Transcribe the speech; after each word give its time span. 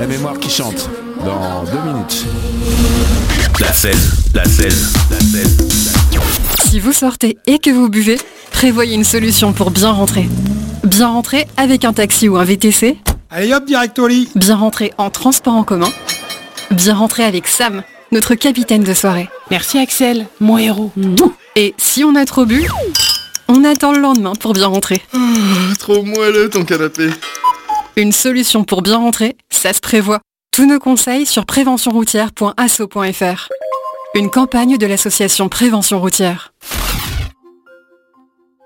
La 0.00 0.06
mémoire 0.06 0.38
qui 0.38 0.48
chante 0.48 0.88
dans 1.26 1.62
deux 1.64 1.92
minutes. 1.92 2.24
La 3.60 3.70
16, 3.70 4.32
la 4.34 4.46
16, 4.46 4.94
la 5.10 5.20
16. 5.20 5.94
Si 6.70 6.80
vous 6.80 6.94
sortez 6.94 7.36
et 7.46 7.58
que 7.58 7.68
vous 7.68 7.90
buvez, 7.90 8.18
prévoyez 8.50 8.94
une 8.94 9.04
solution 9.04 9.52
pour 9.52 9.70
bien 9.70 9.90
rentrer. 9.90 10.26
Bien 10.84 11.08
rentrer 11.08 11.46
avec 11.58 11.84
un 11.84 11.92
taxi 11.92 12.30
ou 12.30 12.38
un 12.38 12.44
VTC. 12.44 12.96
Allez 13.28 13.52
hop, 13.52 13.66
direct 13.66 13.98
au 13.98 14.08
lit. 14.08 14.30
Bien 14.36 14.56
rentrer 14.56 14.90
en 14.96 15.10
transport 15.10 15.52
en 15.52 15.64
commun. 15.64 15.90
Bien 16.70 16.94
rentrer 16.94 17.24
avec 17.24 17.46
Sam, 17.46 17.82
notre 18.10 18.34
capitaine 18.36 18.84
de 18.84 18.94
soirée. 18.94 19.28
Merci 19.50 19.76
Axel, 19.76 20.28
mon 20.40 20.56
héros. 20.56 20.92
Et 21.56 21.74
si 21.76 22.04
on 22.04 22.14
a 22.14 22.24
trop 22.24 22.46
bu, 22.46 22.66
on 23.48 23.64
attend 23.64 23.92
le 23.92 24.00
lendemain 24.00 24.32
pour 24.32 24.54
bien 24.54 24.68
rentrer. 24.68 25.02
Trop 25.78 26.02
moelleux 26.04 26.48
ton 26.48 26.64
canapé. 26.64 27.10
Une 27.96 28.12
solution 28.12 28.62
pour 28.64 28.82
bien 28.82 28.98
rentrer, 28.98 29.36
ça 29.50 29.72
se 29.72 29.80
prévoit. 29.80 30.20
Tous 30.52 30.66
nos 30.66 30.78
conseils 30.78 31.26
sur 31.26 31.44
préventionroutière.asso.fr. 31.44 33.48
Une 34.14 34.30
campagne 34.30 34.78
de 34.78 34.86
l'association 34.86 35.48
Prévention 35.48 36.00
routière. 36.00 36.54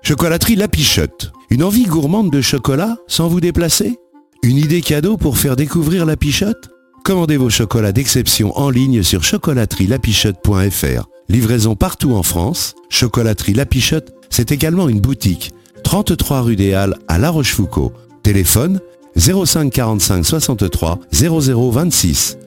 Chocolaterie 0.03 0.55
La 0.55 0.67
Pichotte. 0.67 1.31
Une 1.49 1.63
envie 1.63 1.85
gourmande 1.85 2.29
de 2.31 2.41
chocolat 2.41 2.97
sans 3.07 3.27
vous 3.27 3.41
déplacer? 3.41 3.97
Une 4.43 4.57
idée 4.57 4.81
cadeau 4.81 5.17
pour 5.17 5.39
faire 5.39 5.55
découvrir 5.55 6.05
La 6.05 6.17
Pichotte? 6.17 6.69
Commandez 7.03 7.37
vos 7.37 7.49
chocolats 7.49 7.91
d'exception 7.91 8.55
en 8.57 8.69
ligne 8.69 9.01
sur 9.03 9.23
chocolaterielapichotte.fr. 9.23 11.07
Livraison 11.29 11.75
partout 11.75 12.13
en 12.13 12.21
France. 12.23 12.75
Chocolaterie 12.89 13.53
La 13.53 13.65
Pichotte, 13.65 14.13
c'est 14.29 14.51
également 14.51 14.87
une 14.87 15.01
boutique. 15.01 15.51
33 15.83 16.41
rue 16.41 16.55
des 16.55 16.73
Halles 16.73 16.95
à 17.07 17.17
La 17.17 17.31
Rochefoucauld. 17.31 17.91
Téléphone 18.23 18.79
05 19.17 19.71
45 19.71 20.25
63 20.25 20.99
00 21.11 21.71
26. 21.71 22.37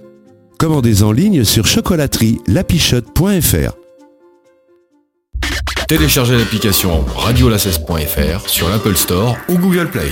Commandez 0.58 1.02
en 1.02 1.12
ligne 1.12 1.44
sur 1.44 1.66
chocolaterielapichotte.fr. 1.66 3.72
Téléchargez 5.86 6.36
l'application 6.36 7.04
radiola16.fr 7.16 8.48
sur 8.48 8.68
l'Apple 8.68 8.96
Store 8.96 9.36
ou 9.48 9.56
Google 9.56 9.88
Play. 9.88 10.10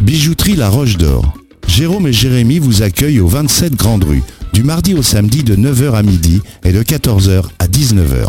Bijouterie 0.00 0.54
La 0.54 0.68
Roche 0.68 0.96
d'Or. 0.96 1.34
Jérôme 1.66 2.06
et 2.06 2.12
Jérémy 2.12 2.60
vous 2.60 2.82
accueillent 2.82 3.20
au 3.20 3.26
27 3.26 3.74
Grande 3.74 4.04
Rue, 4.04 4.22
du 4.52 4.62
mardi 4.62 4.94
au 4.94 5.02
samedi 5.02 5.42
de 5.42 5.56
9h 5.56 5.94
à 5.94 6.02
midi 6.02 6.40
et 6.64 6.72
de 6.72 6.82
14h 6.82 7.42
à 7.58 7.66
19h. 7.66 8.28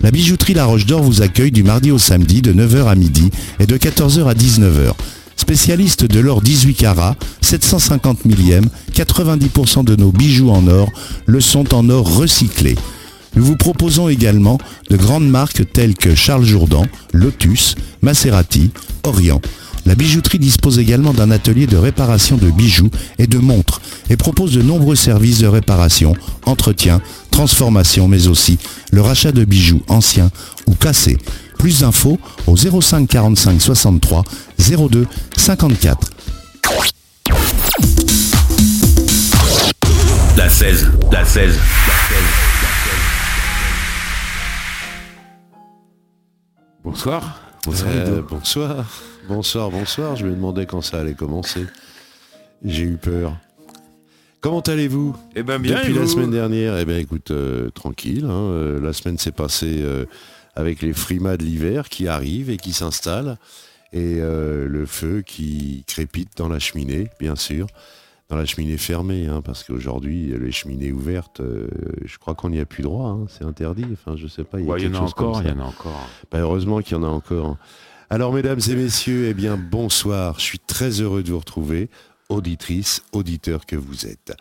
La 0.00 0.10
bijouterie 0.10 0.54
La 0.54 0.64
Roche 0.64 0.86
d'Or 0.86 1.02
vous 1.02 1.22
accueille 1.22 1.52
du 1.52 1.62
mardi 1.62 1.90
au 1.90 1.98
samedi 1.98 2.40
de 2.40 2.52
9h 2.52 2.86
à 2.86 2.94
midi 2.94 3.30
et 3.60 3.66
de 3.66 3.76
14h 3.76 4.26
à 4.26 4.34
19h. 4.34 4.94
Spécialiste 5.36 6.04
de 6.04 6.20
l'or 6.20 6.42
18 6.42 6.74
carats, 6.74 7.16
750 7.40 8.24
millième, 8.24 8.66
90% 8.94 9.84
de 9.84 9.96
nos 9.96 10.12
bijoux 10.12 10.50
en 10.50 10.66
or 10.68 10.88
le 11.26 11.40
sont 11.40 11.74
en 11.74 11.88
or 11.88 12.16
recyclé. 12.16 12.76
Nous 13.34 13.44
vous 13.44 13.56
proposons 13.56 14.08
également 14.08 14.58
de 14.90 14.96
grandes 14.96 15.28
marques 15.28 15.72
telles 15.72 15.94
que 15.94 16.14
Charles 16.14 16.44
Jourdan, 16.44 16.84
Lotus, 17.12 17.76
Maserati, 18.02 18.70
Orient. 19.04 19.40
La 19.84 19.94
bijouterie 19.96 20.38
dispose 20.38 20.78
également 20.78 21.12
d'un 21.12 21.30
atelier 21.30 21.66
de 21.66 21.76
réparation 21.76 22.36
de 22.36 22.50
bijoux 22.50 22.90
et 23.18 23.26
de 23.26 23.38
montres 23.38 23.80
et 24.10 24.16
propose 24.16 24.52
de 24.52 24.62
nombreux 24.62 24.94
services 24.94 25.38
de 25.40 25.48
réparation, 25.48 26.14
entretien, 26.46 27.00
transformation, 27.30 28.06
mais 28.06 28.28
aussi 28.28 28.58
le 28.92 29.00
rachat 29.00 29.32
de 29.32 29.44
bijoux 29.44 29.82
anciens 29.88 30.30
ou 30.68 30.74
cassés. 30.74 31.18
Plus 31.58 31.80
d'infos 31.80 32.18
au 32.46 32.56
05 32.56 33.08
45 33.08 33.60
63 33.60 34.24
02 34.62 35.06
54. 35.36 36.10
La 40.36 40.48
16, 40.48 40.90
la 41.10 41.24
16, 41.24 41.54
la 41.54 41.54
16. 41.54 41.58
Bonsoir. 46.84 47.40
Bonsoir, 47.64 47.90
Euh, 47.92 48.22
bonsoir, 48.28 48.86
bonsoir, 49.28 49.70
bonsoir. 49.70 50.16
Je 50.16 50.26
me 50.26 50.32
demandais 50.32 50.66
quand 50.66 50.80
ça 50.80 50.98
allait 51.00 51.14
commencer. 51.14 51.66
J'ai 52.64 52.84
eu 52.84 52.96
peur. 52.96 53.36
Comment 54.40 54.60
allez-vous 54.60 55.16
Eh 55.36 55.42
ben 55.44 55.58
bien, 55.60 55.76
Depuis 55.78 55.94
la 55.94 56.06
semaine 56.06 56.30
dernière, 56.30 56.76
eh 56.78 56.84
bien 56.84 56.98
écoute, 56.98 57.30
euh, 57.30 57.70
tranquille. 57.70 58.24
hein, 58.24 58.30
euh, 58.50 58.80
la 58.80 58.92
semaine 58.92 59.18
s'est 59.18 59.30
passée 59.32 59.80
euh, 59.82 60.04
avec 60.56 60.82
les 60.82 60.92
frimas 60.92 61.36
de 61.36 61.44
l'hiver 61.44 61.88
qui 61.88 62.08
arrivent 62.08 62.50
et 62.50 62.56
qui 62.56 62.72
s'installent. 62.72 63.38
Et 63.92 64.18
euh, 64.20 64.66
le 64.68 64.86
feu 64.86 65.22
qui 65.26 65.84
crépite 65.86 66.30
dans 66.36 66.48
la 66.48 66.58
cheminée, 66.58 67.08
bien 67.20 67.36
sûr. 67.36 67.66
Dans 68.28 68.36
la 68.36 68.46
cheminée 68.46 68.78
fermée, 68.78 69.26
hein, 69.26 69.42
parce 69.42 69.62
qu'aujourd'hui, 69.62 70.32
les 70.40 70.52
cheminées 70.52 70.90
ouvertes, 70.92 71.40
euh, 71.40 71.66
je 72.06 72.16
crois 72.16 72.34
qu'on 72.34 72.48
n'y 72.48 72.60
a 72.60 72.64
plus 72.64 72.82
droit. 72.82 73.08
hein, 73.10 73.26
c'est 73.28 73.44
interdit. 73.44 73.84
Enfin, 73.92 74.16
je 74.16 74.26
sais 74.26 74.44
pas. 74.44 74.58
Il 74.60 74.64
y 74.66 74.68
Ouais, 74.70 74.86
en 74.88 74.94
a 74.94 74.98
encore, 75.00 75.42
il 75.42 75.48
y 75.48 75.52
en 75.52 75.60
a 75.60 75.64
encore. 75.64 76.08
Bah, 76.30 76.38
heureusement 76.38 76.80
qu'il 76.80 76.96
y 76.96 77.00
en 77.00 77.02
a 77.02 77.08
encore. 77.08 77.58
Alors, 78.08 78.32
mesdames 78.32 78.60
et 78.70 78.74
messieurs, 78.74 79.26
eh 79.28 79.34
bien, 79.34 79.58
bonsoir. 79.58 80.38
Je 80.38 80.44
suis 80.44 80.58
très 80.58 81.02
heureux 81.02 81.22
de 81.22 81.30
vous 81.30 81.38
retrouver, 81.40 81.90
auditrices, 82.30 83.02
auditeurs 83.12 83.66
que 83.66 83.76
vous 83.76 84.06
êtes. 84.06 84.32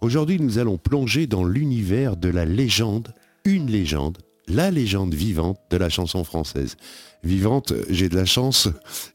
Aujourd'hui, 0.00 0.38
nous 0.40 0.58
allons 0.58 0.78
plonger 0.78 1.26
dans 1.26 1.42
l'univers 1.44 2.16
de 2.16 2.28
la 2.28 2.44
légende, 2.44 3.12
une 3.44 3.66
légende, 3.68 4.18
la 4.46 4.70
légende 4.70 5.14
vivante 5.14 5.58
de 5.70 5.76
la 5.76 5.88
chanson 5.88 6.22
française. 6.22 6.76
Vivante, 7.22 7.74
j'ai 7.90 8.08
de 8.08 8.16
la 8.16 8.24
chance 8.24 8.68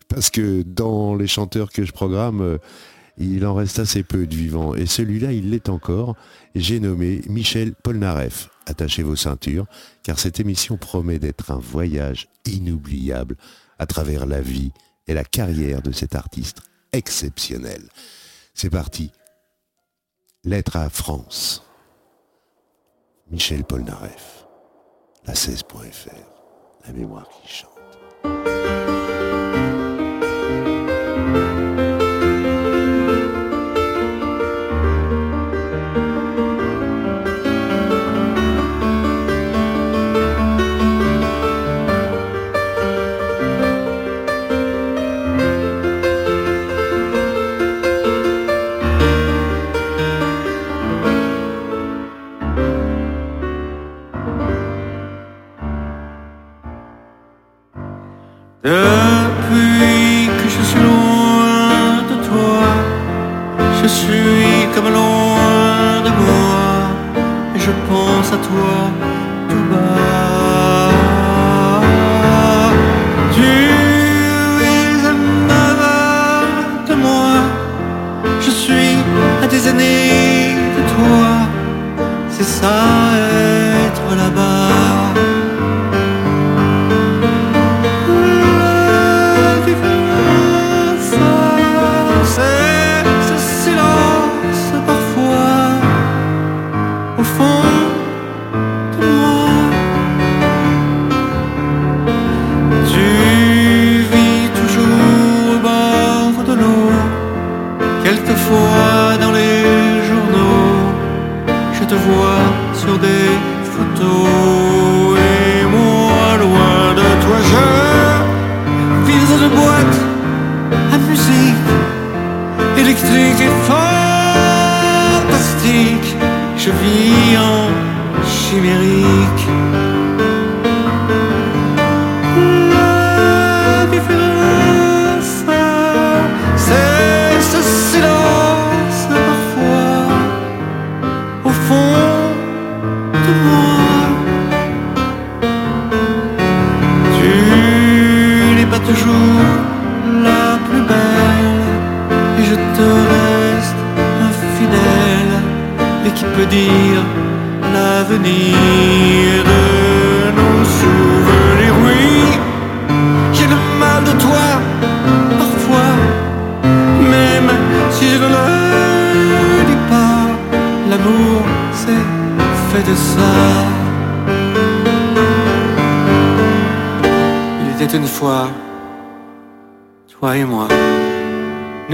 parce 0.07 0.29
que 0.29 0.61
dans 0.61 1.16
les 1.16 1.27
chanteurs 1.27 1.71
que 1.71 1.83
je 1.83 1.91
programme, 1.91 2.41
euh, 2.41 2.57
il 3.17 3.45
en 3.45 3.55
reste 3.55 3.79
assez 3.79 4.03
peu 4.03 4.27
de 4.27 4.35
vivants. 4.35 4.75
Et 4.75 4.85
celui-là, 4.85 5.31
il 5.31 5.49
l'est 5.49 5.69
encore. 5.69 6.16
J'ai 6.53 6.79
nommé 6.79 7.21
Michel 7.27 7.73
Polnareff. 7.73 8.49
Attachez 8.67 9.03
vos 9.03 9.16
ceintures, 9.16 9.67
car 10.03 10.17
cette 10.17 10.39
émission 10.39 10.77
promet 10.77 11.19
d'être 11.19 11.51
un 11.51 11.59
voyage 11.59 12.27
inoubliable 12.45 13.35
à 13.77 13.85
travers 13.85 14.25
la 14.25 14.41
vie 14.41 14.72
et 15.07 15.13
la 15.13 15.23
carrière 15.23 15.81
de 15.81 15.91
cet 15.91 16.16
artiste 16.16 16.61
exceptionnel. 16.91 17.83
C'est 18.53 18.72
parti. 18.72 19.11
Lettre 20.43 20.77
à 20.77 20.89
France. 20.89 21.63
Michel 23.29 23.63
Polnareff. 23.63 24.45
La 25.25 25.33
16.fr. 25.33 26.09
La 26.85 26.93
mémoire 26.93 27.27
qui 27.29 27.47
chante. 27.47 27.75
Depuis 28.25 29.04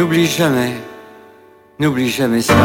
N'oublie 0.01 0.25
jamais, 0.25 0.73
n'oublie 1.79 2.09
jamais 2.09 2.41
ça. 2.41 2.55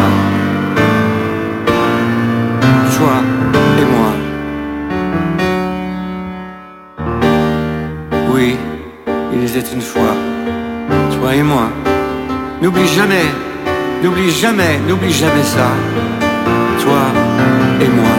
Toi 2.96 3.16
et 3.78 3.84
moi. 3.94 4.12
Oui, 8.32 8.56
il 9.34 9.44
était 9.44 9.70
une 9.70 9.82
fois, 9.82 10.14
toi 11.20 11.34
et 11.34 11.42
moi. 11.42 11.68
N'oublie 12.62 12.88
jamais, 12.88 13.26
n'oublie 14.02 14.30
jamais, 14.30 14.78
n'oublie 14.88 15.12
jamais 15.12 15.44
ça. 15.44 15.68
Toi 16.80 17.02
et 17.82 17.88
moi. 17.88 18.15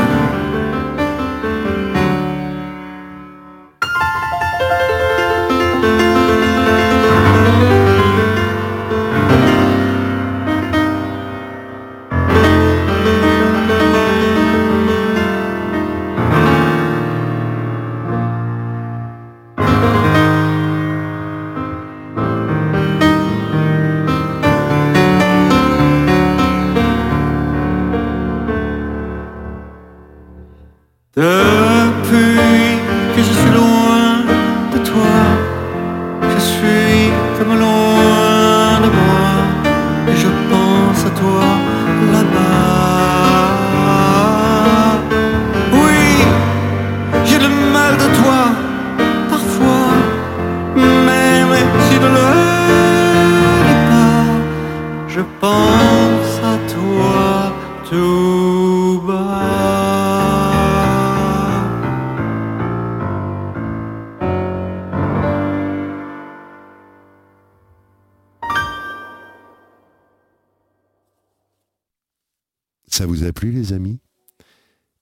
Ça 72.88 73.06
vous 73.06 73.24
a 73.24 73.32
plu 73.34 73.52
les 73.52 73.74
amis? 73.74 74.00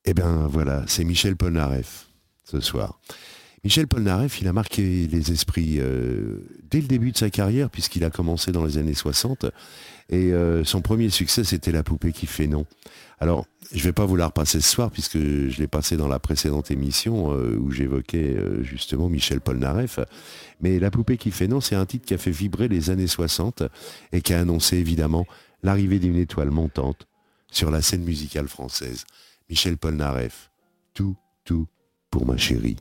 Eh 0.06 0.14
bien 0.14 0.48
voilà, 0.48 0.84
c'est 0.88 1.04
Michel 1.04 1.36
Polnareff 1.36 2.08
ce 2.44 2.60
soir. 2.60 3.00
Michel 3.64 3.88
Polnareff, 3.88 4.42
il 4.42 4.48
a 4.48 4.54
marqué 4.54 5.08
les 5.08 5.32
esprits 5.32 5.78
euh, 5.80 6.38
dès 6.70 6.82
le 6.82 6.88
début 6.88 7.12
de 7.12 7.18
sa 7.18 7.32
carrière 7.32 7.72
puisqu'il 7.72 8.04
a 8.04 8.12
commencé 8.12 8.52
dans 8.52 8.64
les 8.64 8.78
années 8.78 8.94
60 8.94 9.46
et 10.10 10.34
euh, 10.34 10.64
son 10.64 10.82
premier 10.82 11.10
succès 11.10 11.44
c'était 11.44 11.72
La 11.72 11.82
poupée 11.82 12.12
qui 12.12 12.28
fait 12.28 12.46
non. 12.46 12.68
Alors, 13.20 13.48
je 13.72 13.80
ne 13.80 13.84
vais 13.84 13.94
pas 13.94 14.06
vous 14.06 14.16
la 14.16 14.28
repasser 14.28 14.62
ce 14.62 14.70
soir 14.70 14.92
puisque 14.92 15.18
je 15.18 15.58
l'ai 15.58 15.68
passé 15.68 15.98
dans 15.98 16.08
la 16.08 16.20
précédente 16.20 16.70
émission 16.70 17.34
euh, 17.34 17.58
où 17.58 17.72
j'évoquais 17.72 18.38
justement 18.62 19.10
Michel 19.10 19.42
Polnareff. 19.42 20.00
Mais 20.62 20.78
La 20.78 20.92
poupée 20.92 21.18
qui 21.18 21.32
fait 21.32 21.48
non, 21.48 21.60
c'est 21.60 21.76
un 21.76 21.88
titre 21.88 22.06
qui 22.06 22.14
a 22.14 22.20
fait 22.20 22.30
vibrer 22.30 22.68
les 22.68 22.92
années 22.92 23.08
60 23.08 23.64
et 24.12 24.22
qui 24.22 24.36
a 24.36 24.42
annoncé 24.42 24.78
évidemment 24.78 25.26
l'arrivée 25.64 25.98
d'une 25.98 26.18
étoile 26.18 26.52
montante 26.52 27.08
sur 27.52 27.72
la 27.72 27.82
scène 27.82 28.04
musicale 28.04 28.48
française. 28.48 29.06
Michel 29.50 29.78
Polnareff, 29.78 30.50
tout, 30.94 31.16
tout 31.44 31.68
pour 32.10 32.26
ma 32.26 32.38
chérie. 32.38 32.78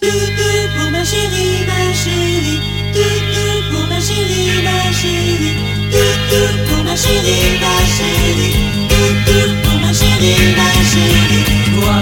Tout, 0.00 0.08
tout 0.08 0.68
pour 0.76 0.90
ma 0.90 1.04
chérie, 1.04 1.64
ma 1.66 1.94
chérie. 1.94 2.60
Tout, 2.92 3.20
tout 3.32 3.62
pour 3.72 3.86
ma 3.88 4.00
chérie, 4.00 4.62
ma 4.62 4.92
chérie. 4.92 5.56
Tout, 5.90 6.16
tout 6.30 6.68
pour 6.68 6.84
ma 6.84 6.96
chérie, 6.96 7.58
ma 7.60 7.76
chérie. 7.96 8.54
Tout, 8.88 9.14
tout 9.26 9.52
pour 9.62 9.80
ma 9.80 9.92
chérie, 9.92 10.54
ma 10.56 10.70
chérie. 10.90 11.44
Toi, 11.80 11.96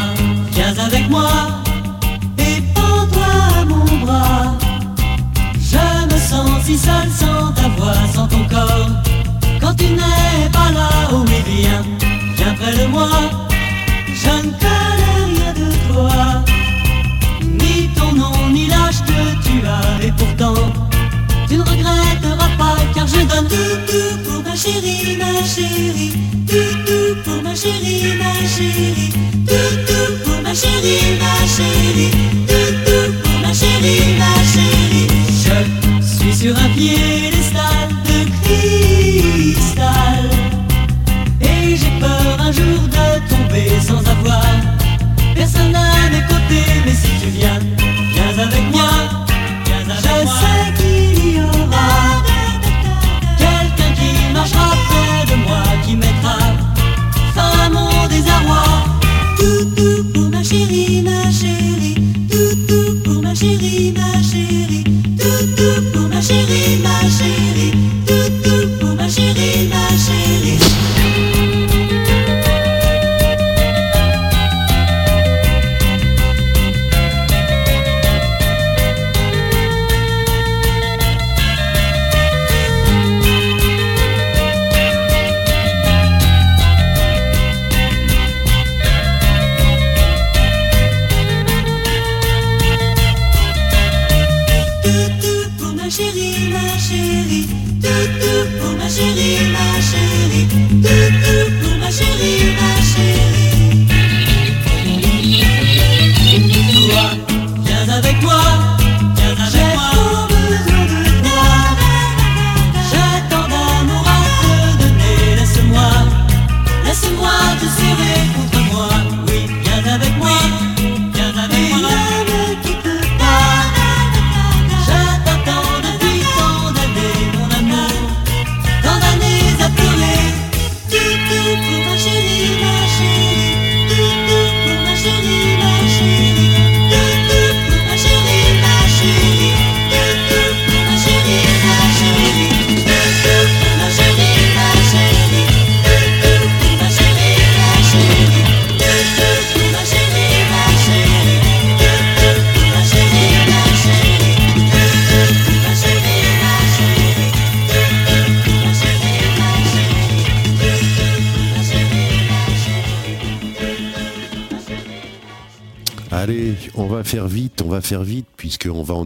viens 0.52 0.78
avec 0.78 1.08
moi 1.08 1.62
et 2.38 2.62
prends-toi 2.74 3.26
à 3.60 3.64
mon 3.64 3.84
bras. 4.04 4.56
Je 5.54 6.14
me 6.14 6.18
sens 6.18 6.64
si 6.64 6.78
seul 6.78 7.10
sans 7.10 7.52
ta 7.52 7.68
voix, 7.76 8.06
sans 8.14 8.26
ton 8.28 8.48
corps. 8.48 8.90
Tu 9.78 9.86
n'es 9.86 10.48
pas 10.52 10.70
là, 10.72 10.88
oh 11.12 11.24
mais 11.28 11.42
viens, 11.46 11.82
viens 12.36 12.54
près 12.54 12.72
de 12.72 12.86
moi. 12.86 13.08
Je 14.22 14.30
ne 14.46 14.50
connais 14.62 15.24
rien 15.34 15.52
de 15.52 15.68
toi 15.92 16.44
ni 17.42 17.88
ton 17.96 18.12
nom, 18.12 18.48
ni 18.52 18.66
l'âge 18.66 19.00
que 19.06 19.20
tu 19.44 19.54
as, 19.66 20.04
et 20.06 20.12
pourtant, 20.12 20.54
tu 21.48 21.56
ne 21.56 21.62
regretteras 21.62 22.50
pas, 22.58 22.76
car 22.94 23.06
je 23.06 23.20
donne 23.30 23.48
tout, 23.48 23.76
tout 23.88 24.16
pour 24.24 24.42
ma 24.42 24.54
chérie, 24.56 25.16
ma 25.18 25.32
chérie, 25.44 26.12
tout, 26.46 26.74
tout 26.86 27.14
pour 27.24 27.42
ma 27.42 27.54
chérie, 27.54 28.14
ma 28.18 28.32
chérie, 28.46 29.12
tout, 29.46 29.74
tout 29.86 30.12
pour 30.24 30.42
ma 30.42 30.54
chérie, 30.54 31.18
ma 31.20 31.34
chérie, 31.56 32.10
tout, 32.48 32.72
tout 32.86 33.12
pour 33.22 33.40
ma 33.40 33.52
chérie, 33.52 34.16
ma 34.18 34.34
chérie. 34.52 35.08
Je 36.00 36.16
suis 36.16 36.34
sur 36.34 36.56
un 36.56 36.68
piédestal 36.70 37.88
de 38.03 38.03
cristal, 38.44 40.24
et 41.40 41.76
j'ai 41.76 41.92
peur 42.00 42.36
un 42.38 42.52
jour 42.52 42.80
de 42.96 43.06
tomber 43.28 43.70
sans 43.80 44.00
avoir 44.10 44.44
Personne 45.34 45.74
à 45.74 46.10
mes 46.10 46.22
côtés, 46.22 46.70
mais 46.84 46.94
si 46.94 47.10
tu 47.20 47.28
viens, 47.30 47.58
viens 48.12 48.44
avec 48.44 48.70
moi. 48.72 48.90
Je 49.66 50.26
sais 50.40 50.64
qu'il 50.76 51.36
y 51.36 51.40
aura 51.40 51.88
quelqu'un 53.36 53.92
qui 53.98 54.32
marchera 54.32 54.70
près 54.88 55.34
de 55.34 55.36
moi, 55.42 55.62
qui 55.84 55.96
mettra 55.96 56.38
fin 57.34 57.66
à 57.66 57.68
mon 57.68 58.06
désarroi. 58.08 58.64
Tout, 59.36 59.64
tout 59.76 60.04
pour 60.12 60.30
ma 60.30 60.42
chérie, 60.42 61.02
ma 61.02 61.30
chérie. 61.30 61.96
Tout, 62.30 62.56
tout 62.68 63.02
pour 63.02 63.22
ma 63.22 63.34
chérie, 63.34 63.92
ma 63.96 64.22
chérie. 64.22 64.53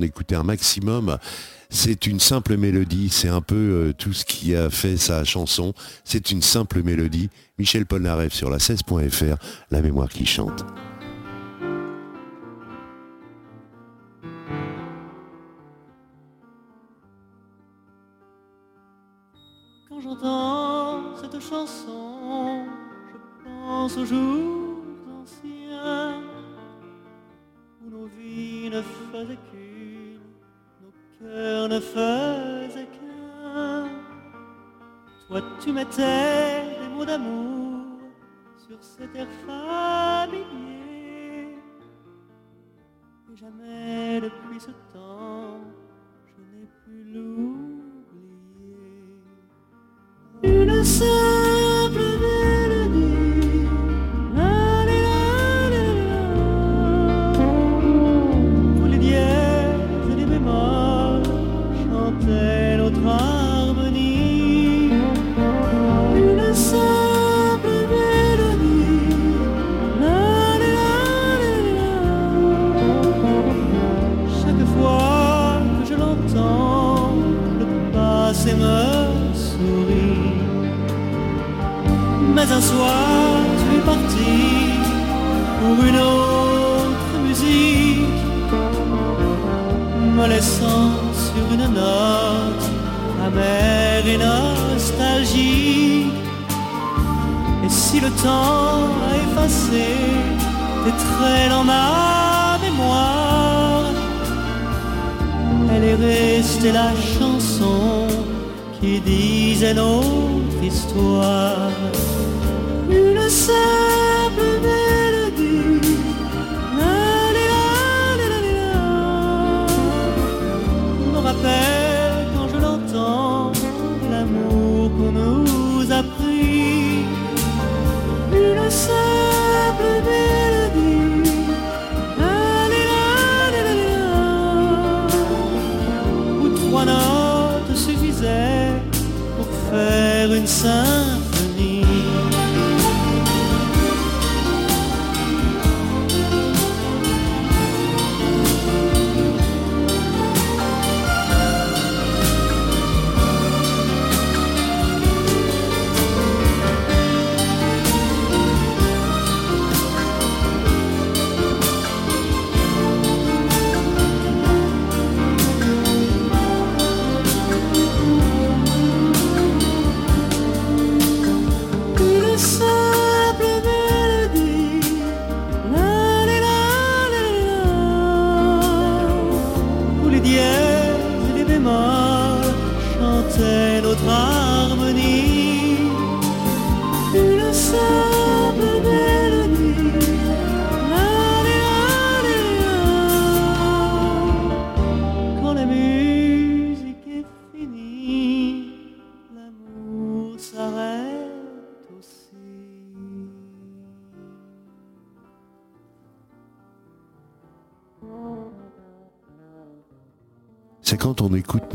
écouter 0.02 0.34
un 0.34 0.42
maximum. 0.42 1.18
C'est 1.70 2.06
une 2.06 2.18
simple 2.18 2.56
mélodie, 2.56 3.10
c'est 3.10 3.28
un 3.28 3.42
peu 3.42 3.54
euh, 3.54 3.92
tout 3.92 4.14
ce 4.14 4.24
qui 4.24 4.56
a 4.56 4.70
fait 4.70 4.96
sa 4.96 5.24
chanson. 5.24 5.74
C'est 6.04 6.30
une 6.30 6.40
simple 6.40 6.82
mélodie. 6.82 7.28
Michel 7.58 7.84
Polnareff 7.84 8.32
sur 8.32 8.48
la 8.48 8.58
16.fr, 8.58 9.36
la 9.70 9.82
mémoire 9.82 10.08
qui 10.08 10.24
chante. 10.24 10.64
J'émettais 35.90 36.80
des 36.80 36.88
mots 36.88 37.04
d'amour 37.04 38.00
sur 38.56 38.82
cet 38.82 39.14
air 39.16 39.26
familier. 39.46 40.44
Et 43.32 43.36
jamais 43.36 44.20
depuis 44.20 44.60
ce 44.60 44.70
temps. 44.92 45.07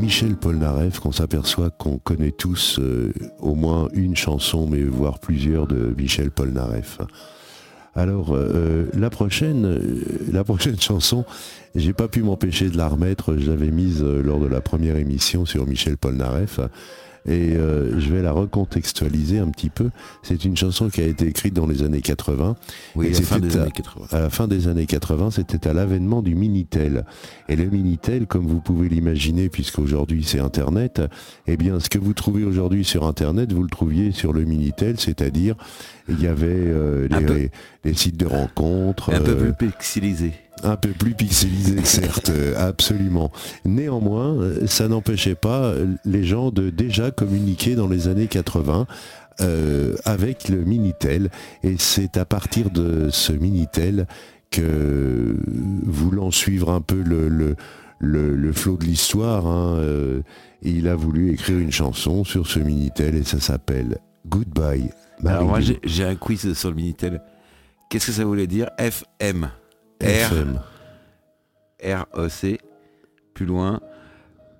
Michel 0.03 0.35
Polnareff 0.35 0.99
qu'on 0.99 1.13
s'aperçoit 1.13 1.69
qu'on 1.69 1.97
connaît 1.97 2.33
tous 2.33 2.77
euh, 2.77 3.13
au 3.39 3.55
moins 3.55 3.87
une 3.93 4.17
chanson, 4.17 4.67
mais 4.69 4.83
voire 4.83 5.17
plusieurs 5.17 5.65
de 5.65 5.95
Michel 5.97 6.29
Polnareff. 6.29 6.97
Alors 7.95 8.35
euh, 8.35 8.87
la 8.93 9.09
prochaine, 9.09 9.65
euh, 9.65 9.79
la 10.29 10.43
prochaine 10.43 10.77
chanson, 10.81 11.23
j'ai 11.73 11.93
pas 11.93 12.09
pu 12.09 12.21
m'empêcher 12.21 12.69
de 12.69 12.75
la 12.75 12.89
remettre. 12.89 13.37
J'avais 13.37 13.71
mise 13.71 14.03
lors 14.03 14.41
de 14.41 14.47
la 14.47 14.59
première 14.59 14.97
émission 14.97 15.45
sur 15.45 15.65
Michel 15.65 15.95
Polnareff 15.95 16.59
et 17.25 17.55
euh, 17.55 17.99
je 17.99 18.13
vais 18.13 18.21
la 18.21 18.31
recontextualiser 18.31 19.39
un 19.39 19.47
petit 19.49 19.69
peu. 19.69 19.89
C'est 20.23 20.43
une 20.45 20.57
chanson 20.57 20.89
qui 20.89 21.01
a 21.01 21.05
été 21.05 21.27
écrite 21.27 21.53
dans 21.53 21.67
les 21.67 21.83
années 21.83 22.01
80. 22.01 22.55
Oui, 22.95 23.07
Et 23.07 23.15
à 23.15 23.19
la 23.19 23.25
fin 23.25 23.39
des 23.39 23.57
à- 23.57 23.61
années 23.61 23.71
80. 23.71 24.05
À 24.11 24.19
la 24.19 24.29
fin 24.29 24.47
des 24.47 24.67
années 24.67 24.85
80, 24.85 25.31
c'était 25.31 25.67
à 25.67 25.73
l'avènement 25.73 26.21
du 26.21 26.35
Minitel. 26.35 27.05
Et 27.49 27.55
le 27.55 27.65
Minitel, 27.69 28.27
comme 28.27 28.45
vous 28.47 28.59
pouvez 28.59 28.89
l'imaginer, 28.89 29.49
puisqu'aujourd'hui 29.49 30.23
c'est 30.23 30.39
Internet, 30.39 31.01
eh 31.47 31.57
bien 31.57 31.79
ce 31.79 31.89
que 31.89 31.97
vous 31.99 32.13
trouvez 32.13 32.43
aujourd'hui 32.43 32.83
sur 32.83 33.05
Internet, 33.07 33.51
vous 33.53 33.63
le 33.63 33.69
trouviez 33.69 34.11
sur 34.11 34.33
le 34.33 34.43
Minitel, 34.43 34.99
c'est-à-dire 34.99 35.55
il 36.09 36.21
y 36.21 36.27
avait 36.27 36.47
euh, 36.49 37.07
les, 37.09 37.25
peu- 37.25 37.49
les 37.85 37.93
sites 37.93 38.17
de 38.17 38.25
rencontres. 38.25 39.13
Un 39.13 39.21
peu 39.21 39.31
euh, 39.31 39.51
plus 39.53 39.67
pixelisé. 39.69 40.33
Un 40.61 40.75
peu 40.75 40.89
plus 40.89 41.15
pixelisé, 41.15 41.77
certes, 41.83 42.29
euh, 42.29 42.53
absolument. 42.57 43.31
Néanmoins, 43.65 44.35
euh, 44.35 44.67
ça 44.67 44.87
n'empêchait 44.87 45.35
pas 45.35 45.63
euh, 45.63 45.87
les 46.05 46.23
gens 46.23 46.51
de 46.51 46.69
déjà 46.69 47.11
communiquer 47.11 47.75
dans 47.75 47.87
les 47.87 48.07
années 48.07 48.27
80 48.27 48.87
euh, 49.41 49.95
avec 50.05 50.47
le 50.49 50.63
Minitel. 50.63 51.29
Et 51.63 51.75
c'est 51.79 52.17
à 52.17 52.25
partir 52.25 52.69
de 52.69 53.09
ce 53.09 53.33
Minitel 53.33 54.07
que, 54.51 55.35
voulant 55.85 56.29
suivre 56.29 56.69
un 56.69 56.81
peu 56.81 57.01
le, 57.01 57.29
le, 57.29 57.55
le, 57.99 58.35
le 58.35 58.53
flot 58.53 58.77
de 58.77 58.85
l'histoire, 58.85 59.47
hein, 59.47 59.77
euh, 59.77 60.21
il 60.61 60.87
a 60.87 60.95
voulu 60.95 61.31
écrire 61.33 61.57
une 61.57 61.71
chanson 61.71 62.23
sur 62.23 62.45
ce 62.47 62.59
Minitel 62.59 63.15
et 63.15 63.23
ça 63.23 63.39
s'appelle 63.39 63.97
Goodbye. 64.27 64.91
Alors 65.25 65.45
moi 65.45 65.59
j'ai 65.61 66.03
un 66.03 66.15
quiz 66.15 66.53
sur 66.53 66.69
le 66.69 66.75
Minitel. 66.75 67.21
Qu'est-ce 67.89 68.07
que 68.07 68.11
ça 68.11 68.25
voulait 68.25 68.47
dire 68.47 68.69
FM. 68.77 69.49
R, 70.01 70.05
FM. 70.05 70.59
R-E-C, 71.83 72.59
plus 73.33 73.45
loin, 73.45 73.79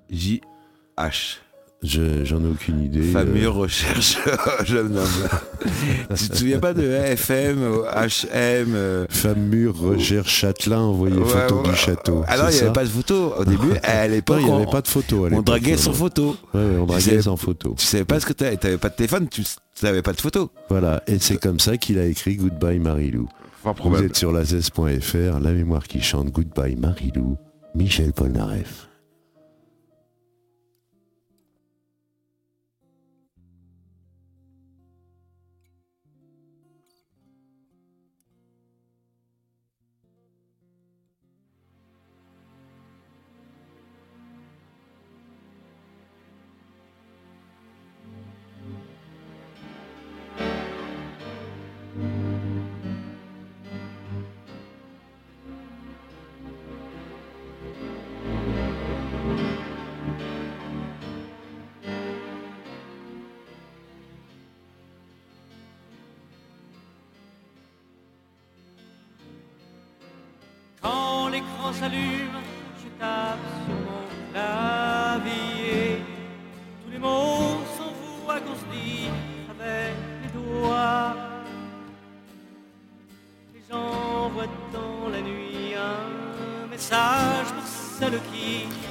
J-H. 0.09 1.37
Je- 1.81 2.23
J'en 2.23 2.41
ai 2.41 2.47
aucune 2.47 2.81
idée. 2.81 3.01
Fameux 3.11 3.43
euh, 3.43 3.49
recherche 3.49 4.17
jeune 4.63 4.97
homme. 4.97 5.29
tu 6.15 6.29
te 6.29 6.37
souviens 6.37 6.59
pas 6.59 6.73
de 6.73 6.81
FM, 6.81 7.57
HM 7.59 8.73
euh, 8.73 9.05
Fameux 9.09 9.69
Roger 9.69 10.21
Châtelain 10.23 10.79
envoyé 10.79 11.17
ouais, 11.17 11.25
photo 11.25 11.61
ouais. 11.61 11.69
du 11.69 11.75
château. 11.75 12.23
Alors 12.27 12.47
il 12.49 12.53
c'est 12.53 12.61
n'y 12.61 12.65
avait 12.67 12.73
pas 12.73 12.85
de 12.85 12.89
photo 12.89 13.33
au 13.37 13.43
début. 13.43 13.73
À 13.83 14.07
l'époque, 14.07 14.37
il 14.39 14.45
n'y 14.45 14.51
avait 14.53 14.65
on- 14.65 14.71
pas 14.71 14.81
de 14.81 14.87
photo. 14.87 15.25
à 15.25 15.29
on 15.33 15.41
draguait 15.41 15.71
non, 15.71 15.77
sans 15.77 15.91
photo. 15.93 16.37
Ouais, 16.53 16.61
on 16.61 16.81
Tu 16.81 16.87
draguait 16.87 17.01
savais- 17.01 17.21
sans 17.23 17.35
photo. 17.35 17.75
Tu 17.77 17.85
savais 17.85 18.05
pas 18.05 18.19
ce 18.21 18.25
que 18.27 18.33
t'avais. 18.33 18.55
T'avais 18.55 18.77
pas 18.77 18.87
de 18.89 18.95
téléphone, 18.95 19.27
tu 19.27 19.43
savais 19.75 20.01
pas 20.01 20.13
de 20.13 20.21
photo. 20.21 20.51
Voilà, 20.69 21.03
et 21.07 21.19
c'est 21.19 21.35
comme 21.37 21.59
ça 21.59 21.75
qu'il 21.75 21.99
a 21.99 22.05
écrit 22.05 22.37
Goodbye 22.37 22.79
Marilou. 22.79 23.27
Fort 23.63 23.75
Vous 23.81 24.03
êtes 24.03 24.17
sur 24.17 24.33
la 24.33 24.43
zeste.fr, 24.43 25.39
la 25.39 25.53
mémoire 25.53 25.87
qui 25.87 26.01
chante 26.01 26.27
Goodbye 26.31 26.75
Marilou, 26.75 27.37
Michel 27.73 28.11
Polnareff. 28.11 28.89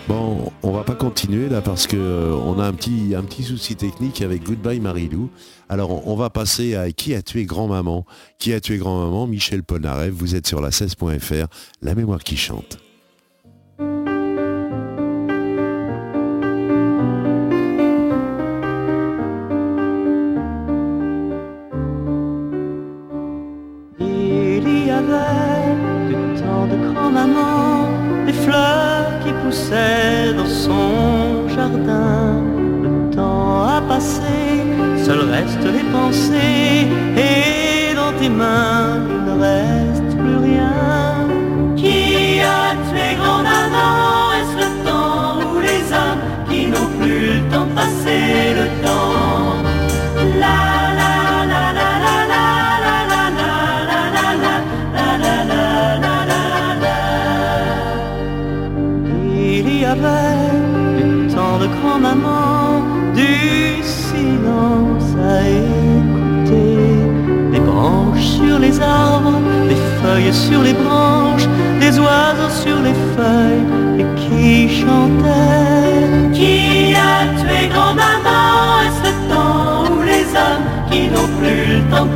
Bon, 0.08 0.52
on 0.62 0.70
va 0.72 0.84
pas 0.84 0.94
continuer 0.94 1.48
là 1.48 1.62
parce 1.62 1.86
que 1.86 1.96
euh, 1.96 2.34
on 2.34 2.58
a 2.58 2.66
un 2.66 2.72
petit, 2.72 3.42
souci 3.42 3.74
technique 3.74 4.20
avec 4.20 4.44
Goodbye 4.44 4.80
Marilou. 4.80 5.30
Alors 5.68 5.90
on, 5.90 6.12
on 6.12 6.16
va 6.16 6.28
passer 6.28 6.74
à 6.74 6.92
Qui 6.92 7.14
a 7.14 7.22
tué 7.22 7.44
grand-maman? 7.46 8.04
Qui 8.38 8.52
a 8.52 8.60
tué 8.60 8.76
grand-maman? 8.76 9.26
Michel 9.26 9.62
Polnareff, 9.62 10.12
vous 10.12 10.34
êtes 10.34 10.46
sur 10.46 10.60
la 10.60 10.70
16.fr, 10.70 11.46
la 11.80 11.94
mémoire 11.94 12.22
qui 12.22 12.36
chante. 12.36 12.81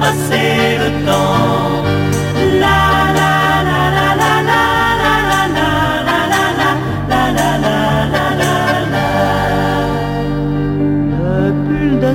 Passer 0.06 0.78
le 0.82 0.90
temps 1.08 1.82
La 2.64 2.82
la 3.18 3.34
la 3.68 3.82
la 3.96 4.08
la 4.20 4.32
la 4.50 4.62
la 5.02 5.14
la 5.28 5.44
la 6.08 6.20
la 6.20 6.20
la 6.32 6.42
la 7.12 7.22
la 7.38 7.50
la 7.64 7.78
la 8.12 8.66
la 8.94 9.08
Le 11.92 12.08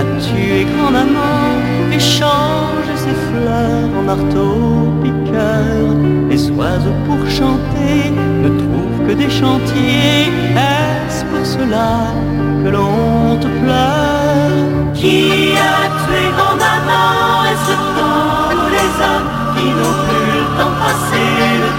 a 0.00 0.04
tué 0.24 0.58
grand-maman 0.72 1.38
et 1.94 2.02
changé 2.16 2.94
ses 3.04 3.16
fleurs 3.26 3.90
en 3.98 4.02
marteau-piqueur. 4.10 5.84
Les 6.30 6.42
oiseaux 6.50 6.98
pour 7.06 7.20
chanter 7.38 7.98
ne 8.44 8.50
trouvent 8.62 9.00
que 9.06 9.14
des 9.22 9.30
chantiers. 9.40 10.24
Est-ce 10.70 11.24
pour 11.30 11.44
cela 11.54 11.90
que 12.62 12.68
l'on 12.74 13.36
te 13.42 13.48
pleure 13.60 14.92
Qui 14.94 15.20
a 15.72 15.82
tué 16.02 16.31
see 20.92 21.71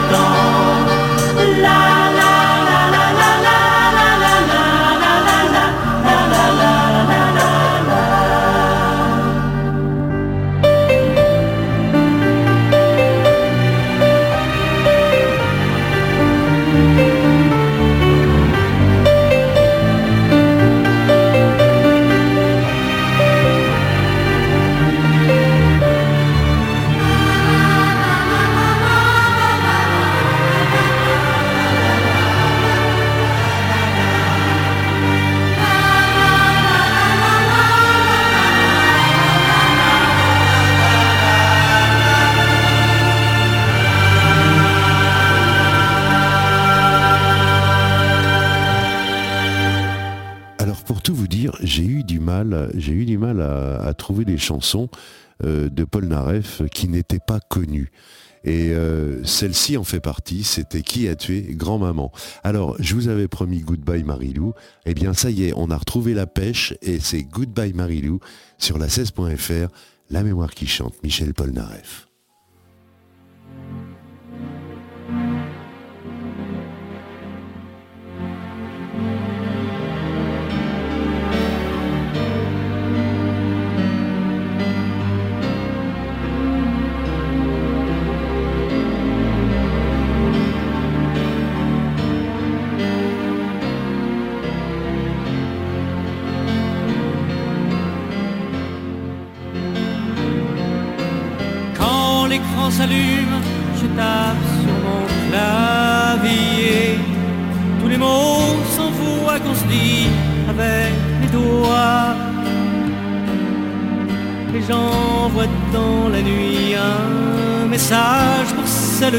j'ai 52.84 52.93
eu 52.93 53.06
du 53.06 53.17
mal 53.17 53.41
à, 53.41 53.93
trouver 53.93 54.26
des 54.26 54.38
chansons 54.38 54.89
euh, 55.43 55.69
de 55.69 55.84
Paul 55.86 56.06
Naref 56.06 56.62
qui 56.74 56.88
n'étaient 56.88 57.19
pas 57.26 57.39
connues. 57.39 57.91
Et 58.43 58.72
euh, 58.72 59.24
celle-ci 59.24 59.78
en 59.78 59.86
fait 59.86 60.02
partie, 60.02 60.43
c'était 60.43 60.82
Qui 60.82 61.08
a 61.08 61.15
tué 61.15 61.48
grand-maman 61.52 62.12
Alors, 62.43 62.76
je 62.80 62.93
vous 62.93 63.08
avais 63.08 63.30
promis 63.30 63.60
Goodbye 63.60 64.04
Marilou, 64.04 64.54
eh 64.86 64.93
bien 64.93 65.13
ça 65.13 65.32
y 65.32 65.46
est, 65.46 65.54
on 65.56 65.72
a 65.72 65.78
retrouvé 65.78 66.13
la 66.13 66.28
pêche 66.28 66.74
et 66.82 67.00
c'est 67.00 67.24
Goodbye 67.24 67.74
Marilou 67.74 68.19
sur 68.58 68.78
la 68.78 68.88
16.fr, 68.88 69.72
la 70.10 70.24
mémoire 70.24 70.54
qui 70.54 70.67
chante, 70.67 71.02
Michel 71.04 71.34
Polnareff. 71.34 72.12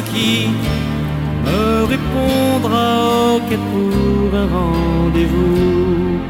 Qui 0.03 0.49
me 1.45 1.85
répondra 1.85 3.35
ok 3.37 3.51
pour 3.71 4.31
un 4.43 4.49
rendez-vous. 4.59 6.21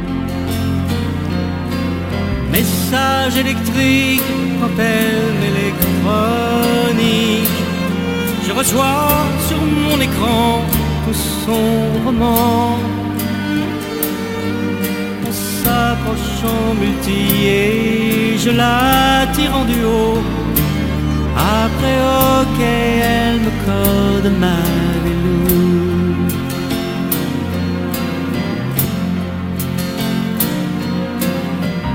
Message 2.53 3.37
électrique, 3.37 4.22
antenne 4.62 5.42
électronique. 5.53 7.48
Je 8.46 8.53
reçois 8.53 9.09
sur 9.48 9.61
mon 9.61 9.98
écran 10.00 10.62
tout 11.05 11.18
son 11.44 11.77
roman. 12.05 12.79
On 15.27 15.33
s'approche 15.33 16.42
en 16.44 16.74
multi 16.74 18.14
je 18.44 18.50
la 18.50 19.27
tire 19.33 19.57
en 19.57 19.64
duo. 19.64 20.18
Après, 21.37 21.98
ok, 22.40 22.61
elle 22.61 23.48
code 23.66 24.31
ma 24.42 24.57
vélo. 25.05 25.35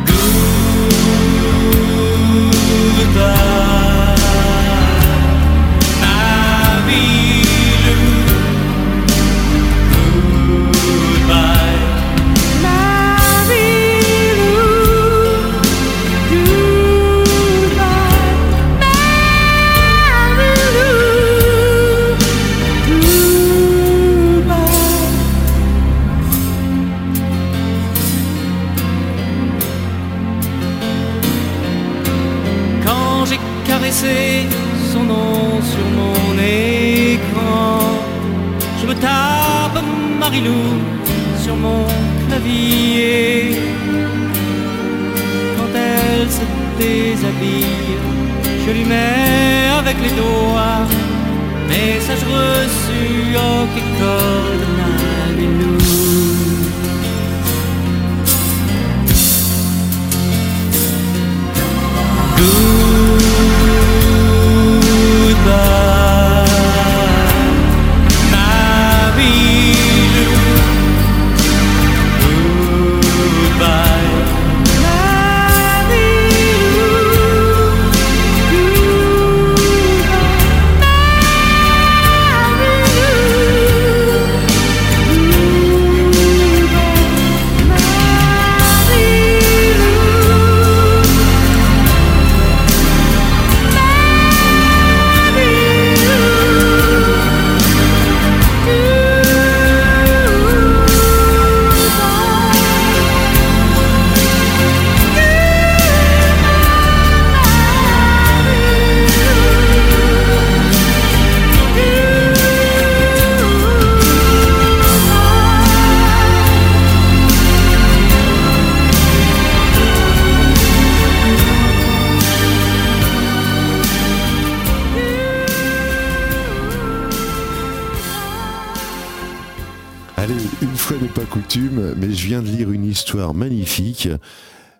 Quand 0.07 0.29
j'ai 2.97 3.07
caressé 33.69 34.47
son 34.91 35.03
nom 35.03 35.61
sur 35.73 35.87
mon 35.99 36.33
écran, 36.39 37.79
je 38.81 38.85
me 38.87 38.95
tape 38.95 39.83
Marilou 40.19 40.65
sur 41.43 41.55
mon 41.55 41.85
clavier. 42.27 43.57
Quand 45.55 45.71
elle 45.89 46.27
se 46.37 46.45
déshabille, 46.79 47.97
je 48.65 48.71
lui 48.71 48.85
mets 48.85 49.69
avec 49.79 49.97
les 50.05 50.13
doigts. 50.19 50.85
Message 51.69 52.23
reçu, 52.33 53.01
ok, 53.35 53.75
code 53.99 54.98
Allez, 65.49 65.98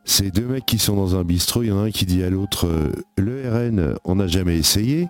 C'est 0.06 0.32
deux 0.32 0.46
mecs 0.46 0.66
qui 0.66 0.80
sont 0.80 0.96
dans 0.96 1.16
un 1.16 1.24
bistrot, 1.24 1.64
il 1.64 1.70
y 1.70 1.72
en 1.72 1.80
a 1.80 1.84
un 1.84 1.92
qui 1.92 2.06
dit 2.06 2.24
à 2.24 2.30
l'autre 2.30 2.68
euh, 2.68 2.92
Le 3.18 3.48
RN, 3.48 3.96
on 4.06 4.16
n'a 4.16 4.28
jamais 4.28 4.58
essayé. 4.58 5.08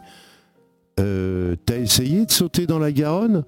Euh, 1.00 1.56
T'as 1.66 1.78
essayé 1.78 2.26
de 2.26 2.32
sauter 2.32 2.68
dans 2.68 2.80
la 2.80 2.92
Garonne? 2.92 3.44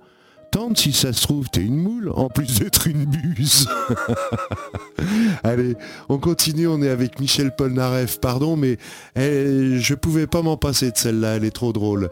Tente 0.51 0.77
si 0.77 0.91
ça 0.91 1.13
se 1.13 1.21
trouve, 1.21 1.49
t'es 1.49 1.61
une 1.61 1.77
moule, 1.77 2.11
en 2.13 2.27
plus 2.27 2.59
d'être 2.59 2.87
une 2.87 3.05
buse. 3.05 3.69
Allez, 5.43 5.75
on 6.09 6.17
continue, 6.17 6.67
on 6.67 6.81
est 6.81 6.89
avec 6.89 7.21
Michel 7.21 7.55
Polnareff, 7.55 8.19
pardon, 8.19 8.57
mais 8.57 8.77
eh, 9.15 9.77
je 9.79 9.93
pouvais 9.93 10.27
pas 10.27 10.41
m'en 10.41 10.57
passer 10.57 10.91
de 10.91 10.97
celle-là, 10.97 11.37
elle 11.37 11.45
est 11.45 11.51
trop 11.55 11.71
drôle. 11.71 12.09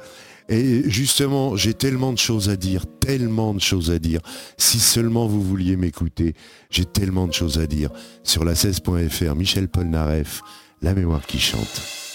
Et 0.50 0.90
justement, 0.90 1.56
j'ai 1.56 1.76
tellement 1.76 2.12
de 2.12 2.18
choses 2.18 2.50
à 2.50 2.56
dire, 2.56 2.86
tellement 3.00 3.54
de 3.54 3.62
choses 3.62 3.92
à 3.92 4.00
dire. 4.00 4.20
Si 4.58 4.80
seulement 4.80 5.28
vous 5.28 5.44
vouliez 5.44 5.78
m'écouter, 5.78 6.34
j'ai 6.72 6.86
tellement 6.86 7.28
de 7.28 7.34
choses 7.34 7.60
à 7.60 7.68
dire. 7.68 7.92
Sur 8.24 8.44
la 8.44 8.54
16.fr, 8.54 9.36
Michel 9.36 9.68
Polnareff, 9.68 10.42
la 10.82 10.96
mémoire 10.96 11.26
qui 11.26 11.40
chante. 11.40 12.09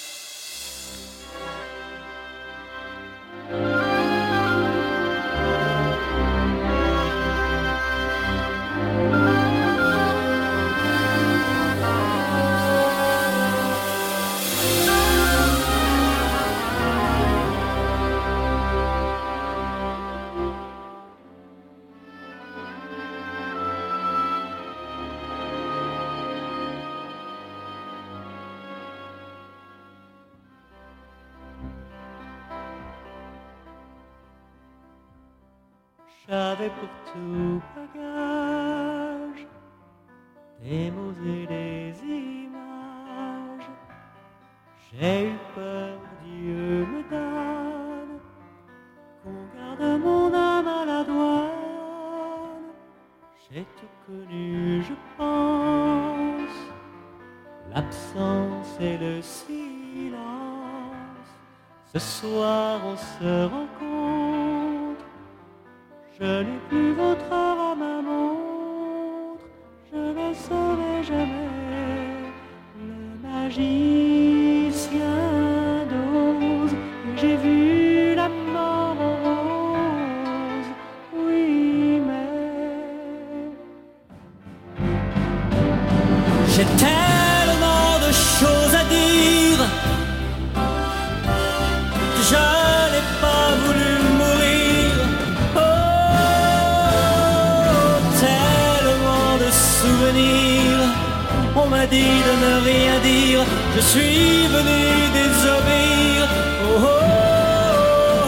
On 101.56 101.66
m'a 101.68 101.86
dit 101.86 102.16
de 102.28 102.32
ne 102.44 102.52
rien 102.70 102.96
dire. 103.00 103.40
Je 103.76 103.80
suis 103.80 104.46
venu 104.56 104.80
désobéir. 105.18 106.22
Oh, 106.66 106.78
oh, 106.78 106.88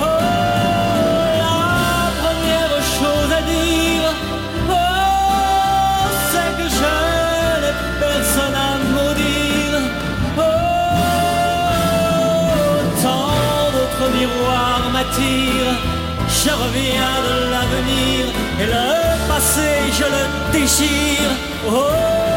oh, 0.01 0.05
oh. 0.05 0.21
la 1.43 1.59
première 2.23 2.77
chose 2.99 3.31
à 3.39 3.43
dire. 3.55 4.11
Oh, 4.71 4.75
c'est 6.31 6.53
que 6.59 6.67
je 6.79 6.95
n'ai 7.63 7.75
personne 8.05 8.57
à 8.69 8.71
maudire. 8.97 9.81
Oh, 10.39 10.43
tant 13.03 13.31
d'autres 13.75 14.09
miroirs 14.17 14.87
m'attirent. 14.95 15.76
Je 16.47 16.53
reviens 16.53 17.17
de 17.29 17.51
l'avenir 17.51 18.27
et 18.61 18.67
le 18.67 19.29
passé 19.29 19.69
je 19.91 20.05
le 20.05 20.53
déchire. 20.53 21.31
Oh, 21.69 22.36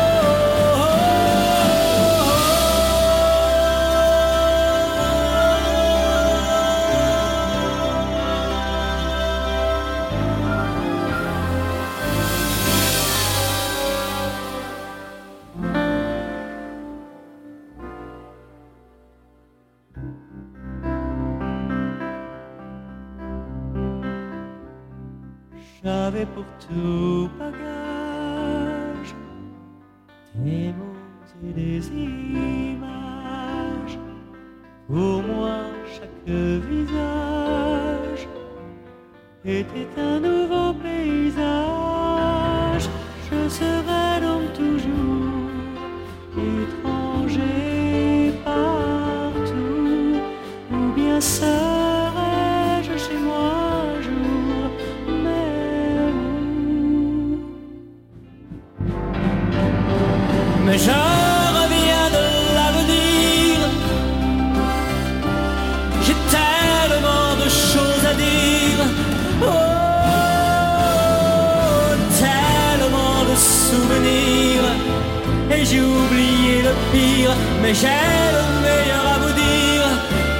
Et 75.52 75.66
j'ai 75.66 75.82
oublié 75.82 76.62
le 76.62 76.74
pire, 76.92 77.36
mais 77.62 77.74
j'ai 77.74 77.88
le 77.88 78.44
meilleur 78.64 79.06
à 79.14 79.18
vous 79.20 79.34
dire. 79.34 79.90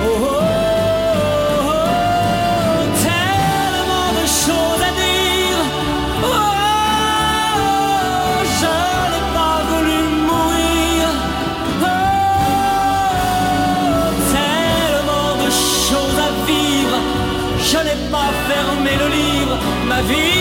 Oh, 0.02 0.08
oh, 0.08 0.28
oh, 1.56 1.68
oh, 1.68 2.84
tellement 3.04 4.10
de 4.20 4.26
choses 4.46 4.84
à 4.90 4.92
dire. 5.04 5.62
Oh, 6.24 6.28
je 8.60 8.74
n'ai 9.12 9.26
pas 9.38 9.58
voulu 9.70 10.00
mourir. 10.30 11.04
Oh, 11.82 11.96
tellement 14.34 15.32
de 15.44 15.50
choses 15.88 16.20
à 16.28 16.30
vivre. 16.48 16.98
Je 17.60 17.80
n'ai 17.86 18.00
pas 18.10 18.32
fermé 18.48 18.94
le 19.04 19.08
livre. 19.20 19.56
Ma 19.88 20.00
vie 20.04 20.39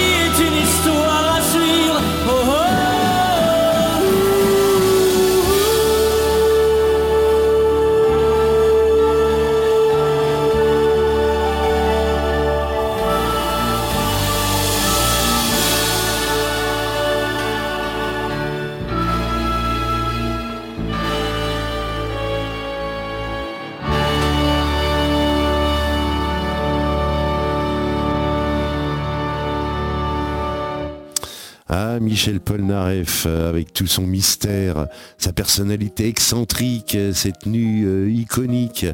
Michel 32.18 32.40
Polnareff, 32.40 33.26
euh, 33.28 33.48
avec 33.48 33.72
tout 33.72 33.86
son 33.86 34.04
mystère, 34.04 34.88
sa 35.18 35.32
personnalité 35.32 36.08
excentrique, 36.08 36.96
euh, 36.96 37.12
cette 37.12 37.38
tenue 37.42 37.86
euh, 37.86 38.10
iconique. 38.10 38.86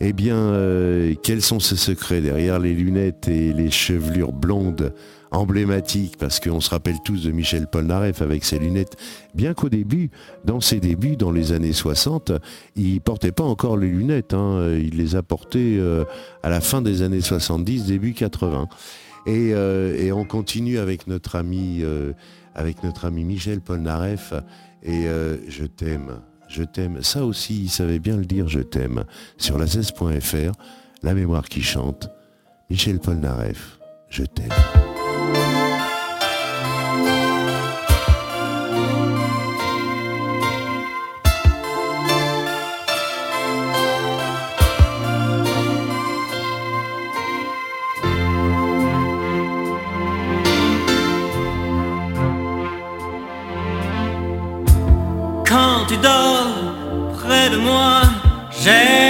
Eh 0.00 0.12
bien, 0.12 0.34
euh, 0.34 1.14
quels 1.22 1.40
sont 1.40 1.60
ses 1.60 1.76
secrets 1.76 2.20
derrière 2.20 2.58
les 2.58 2.72
lunettes 2.74 3.28
et 3.28 3.52
les 3.52 3.70
chevelures 3.70 4.32
blondes 4.32 4.92
emblématiques? 5.30 6.16
Parce 6.18 6.40
qu'on 6.40 6.60
se 6.60 6.70
rappelle 6.70 6.96
tous 7.04 7.22
de 7.22 7.30
Michel 7.30 7.68
Polnareff 7.68 8.22
avec 8.22 8.44
ses 8.44 8.58
lunettes, 8.58 8.96
bien 9.36 9.54
qu'au 9.54 9.68
début, 9.68 10.10
dans 10.44 10.60
ses 10.60 10.80
débuts, 10.80 11.14
dans 11.14 11.30
les 11.30 11.52
années 11.52 11.72
60, 11.72 12.32
il 12.74 13.00
portait 13.00 13.30
pas 13.30 13.44
encore 13.44 13.76
les 13.76 13.86
lunettes. 13.86 14.34
hein. 14.34 14.68
Il 14.76 14.96
les 14.96 15.14
a 15.14 15.22
portées 15.22 15.80
à 16.42 16.48
la 16.48 16.60
fin 16.60 16.82
des 16.82 17.02
années 17.02 17.20
70, 17.20 17.84
début 17.84 18.14
80. 18.14 18.66
Et, 19.26 20.10
on 20.10 20.24
continue 20.24 20.78
avec 20.78 21.06
notre 21.06 21.36
ami, 21.36 21.84
avec 22.58 22.82
notre 22.82 23.06
ami 23.06 23.24
Michel 23.24 23.60
Polnareff. 23.60 24.34
Et 24.82 25.06
euh, 25.06 25.38
je 25.48 25.64
t'aime, 25.64 26.20
je 26.48 26.64
t'aime. 26.64 27.02
Ça 27.02 27.24
aussi, 27.24 27.62
il 27.62 27.70
savait 27.70 28.00
bien 28.00 28.16
le 28.16 28.24
dire, 28.24 28.48
je 28.48 28.60
t'aime. 28.60 29.04
Sur 29.38 29.58
la 29.58 29.66
16.fr, 29.66 30.52
la 31.02 31.14
mémoire 31.14 31.48
qui 31.48 31.62
chante. 31.62 32.10
Michel 32.68 32.98
Polnareff, 32.98 33.78
je 34.10 34.24
t'aime. 34.24 34.87
De 57.50 57.56
moi, 57.56 58.02
j'ai 58.50 59.07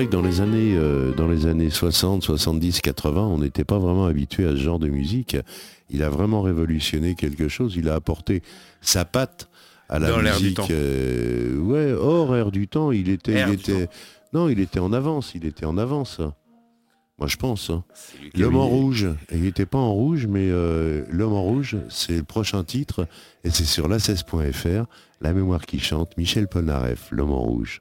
vrai 0.00 0.06
que 0.06 0.12
dans 0.12 0.22
les 0.22 0.40
années, 0.40 0.74
euh, 0.76 1.12
dans 1.12 1.26
les 1.28 1.46
années 1.46 1.70
60, 1.70 2.22
70, 2.22 2.80
80, 2.80 3.22
on 3.22 3.38
n'était 3.38 3.64
pas 3.64 3.78
vraiment 3.78 4.06
habitué 4.06 4.46
à 4.46 4.50
ce 4.52 4.56
genre 4.56 4.78
de 4.78 4.88
musique. 4.88 5.36
Il 5.90 6.02
a 6.02 6.08
vraiment 6.08 6.42
révolutionné 6.42 7.14
quelque 7.14 7.48
chose. 7.48 7.74
Il 7.76 7.88
a 7.88 7.94
apporté 7.94 8.42
sa 8.80 9.04
patte 9.04 9.48
à 9.88 9.98
la 9.98 10.08
Dans 10.10 10.20
l'air 10.20 10.36
du 10.38 10.44
musique. 10.44 10.56
temps. 10.56 10.68
euh, 10.70 11.58
ouais, 11.58 11.92
hors 11.92 12.34
air 12.34 12.50
du 12.50 12.66
temps. 12.68 12.92
Il 12.92 13.08
était, 13.10 13.42
il 13.46 13.52
était, 13.52 13.88
non, 14.32 14.48
il 14.48 14.60
était 14.60 14.78
en 14.78 14.92
avance. 14.92 15.32
Il 15.34 15.44
était 15.44 15.66
en 15.66 15.76
avance. 15.76 16.20
Moi, 17.18 17.26
je 17.28 17.36
pense. 17.36 17.68
hein. 17.68 17.84
L'homme 18.34 18.56
en 18.56 18.66
rouge. 18.68 19.06
Il 19.32 19.42
n'était 19.42 19.66
pas 19.66 19.78
en 19.78 19.92
rouge, 19.92 20.26
mais 20.26 20.48
euh, 20.50 21.04
l'homme 21.10 21.34
en 21.34 21.42
rouge, 21.42 21.76
c'est 21.90 22.16
le 22.16 22.22
prochain 22.22 22.64
titre. 22.64 23.06
Et 23.44 23.50
c'est 23.50 23.64
sur 23.64 23.88
la16.fr. 23.88 24.86
La 25.20 25.34
mémoire 25.34 25.66
qui 25.66 25.78
chante. 25.78 26.16
Michel 26.16 26.48
Polnareff, 26.48 27.08
l'homme 27.10 27.32
en 27.32 27.40
rouge. 27.42 27.80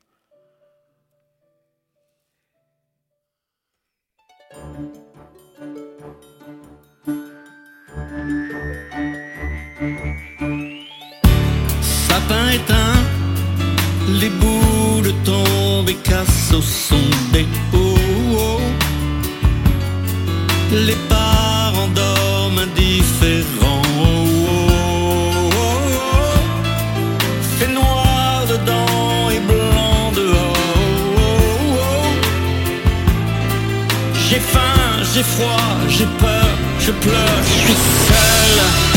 les 14.21 14.29
boules 14.29 15.13
tombent 15.23 15.89
et 15.89 15.95
cassent 15.95 16.53
au 16.53 16.61
son 16.61 16.95
des 17.31 17.45
hauts. 17.73 18.61
Les 20.71 20.97
parents 21.07 21.89
dorment 21.93 22.59
indifférents. 22.59 23.81
Oh, 24.01 24.69
noir 27.71 28.45
dedans 28.49 29.29
et 29.29 29.39
blanc 29.39 30.11
dehors. 30.15 30.55
J'ai 34.27 34.39
faim, 34.39 35.03
j'ai 35.13 35.23
froid, 35.23 35.75
j'ai 35.87 36.07
peur, 36.17 36.49
je 36.79 36.91
pleure, 36.91 37.43
je 37.43 37.53
suis 37.61 37.77
seul. 38.07 38.88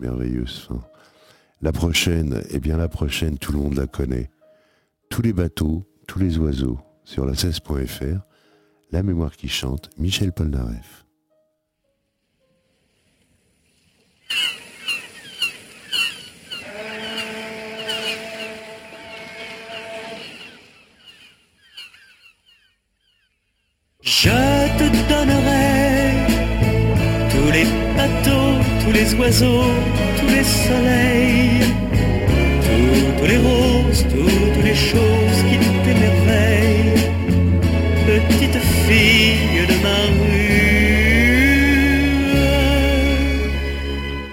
merveilleuse 0.00 0.66
fin. 0.68 0.80
La 1.60 1.72
prochaine, 1.72 2.42
eh 2.50 2.58
bien 2.58 2.76
la 2.76 2.88
prochaine, 2.88 3.38
tout 3.38 3.52
le 3.52 3.58
monde 3.58 3.74
la 3.74 3.86
connaît. 3.86 4.30
Tous 5.08 5.22
les 5.22 5.32
bateaux, 5.32 5.84
tous 6.06 6.18
les 6.18 6.38
oiseaux, 6.38 6.80
sur 7.04 7.24
la 7.26 7.32
16.fr, 7.32 8.20
La 8.90 9.02
mémoire 9.02 9.36
qui 9.36 9.48
chante, 9.48 9.90
Michel 9.98 10.32
Polnareff. 10.32 11.01
tous 28.92 28.98
les 28.98 29.14
oiseaux, 29.14 29.72
tous 30.18 30.28
les 30.28 30.44
soleils, 30.44 31.62
toutes 33.16 33.28
les 33.28 33.38
roses, 33.38 34.06
toutes 34.10 34.64
les 34.64 34.74
choses 34.74 35.38
qui 35.48 35.56
t'émerveillent. 35.84 37.00
Petite 38.06 38.58
fille 38.86 39.66
de 39.70 39.76
ma 39.82 40.00
rue, 40.18 40.72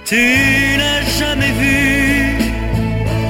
tu 0.03 0.24
n'as 0.78 1.03
jamais 1.20 1.53
vu 1.62 1.80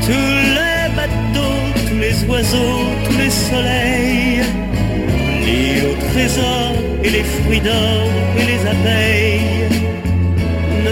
tous 0.07 0.35
les 0.57 0.81
bateaux, 0.95 1.63
tous 1.87 1.99
les 1.99 2.17
oiseaux, 2.29 2.85
tous 3.05 3.17
les 3.17 3.29
soleils, 3.29 4.41
ni 5.45 5.61
au 5.89 5.93
trésor 6.11 6.71
et 7.03 7.09
les 7.09 7.23
fruits 7.23 7.61
d'or 7.61 8.09
et 8.39 8.45
les 8.51 8.61
abeilles 8.67 9.88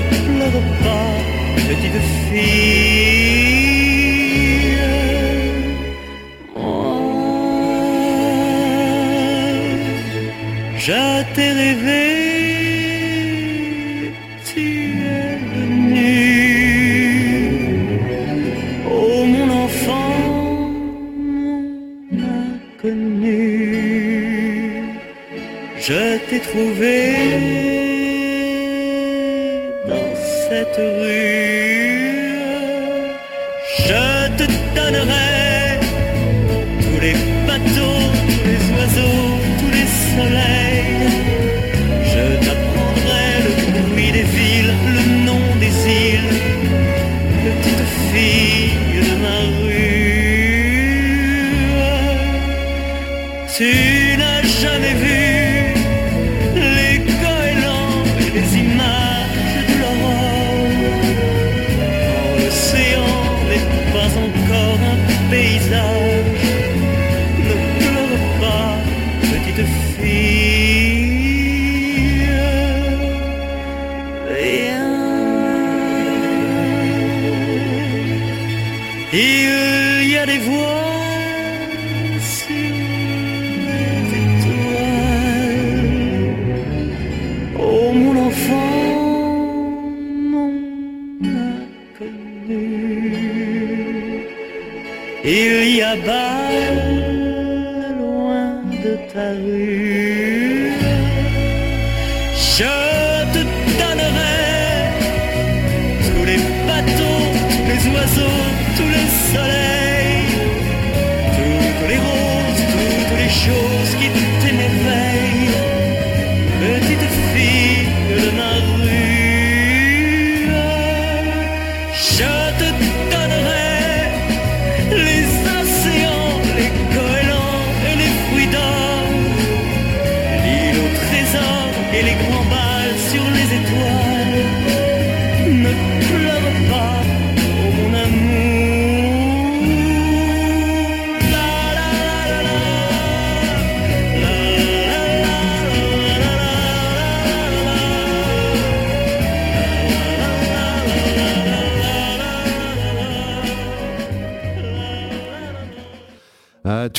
pleure 0.09 0.61
pas, 0.83 1.13
petite 1.55 2.01
fille. 2.29 3.17
Moi, 6.55 6.97
je 10.77 11.03
t'ai 11.33 11.51
rêvé, 11.51 12.05
tu 14.49 14.65
es 15.19 15.35
venu. 15.53 16.13
Oh 18.89 19.19
mon 19.33 19.49
enfant, 19.65 20.19
mon 21.29 21.61
inconnu, 22.79 23.37
je 25.79 26.01
t'ai 26.29 26.39
trouvé. 26.39 26.95
Goodbye. 95.95 96.46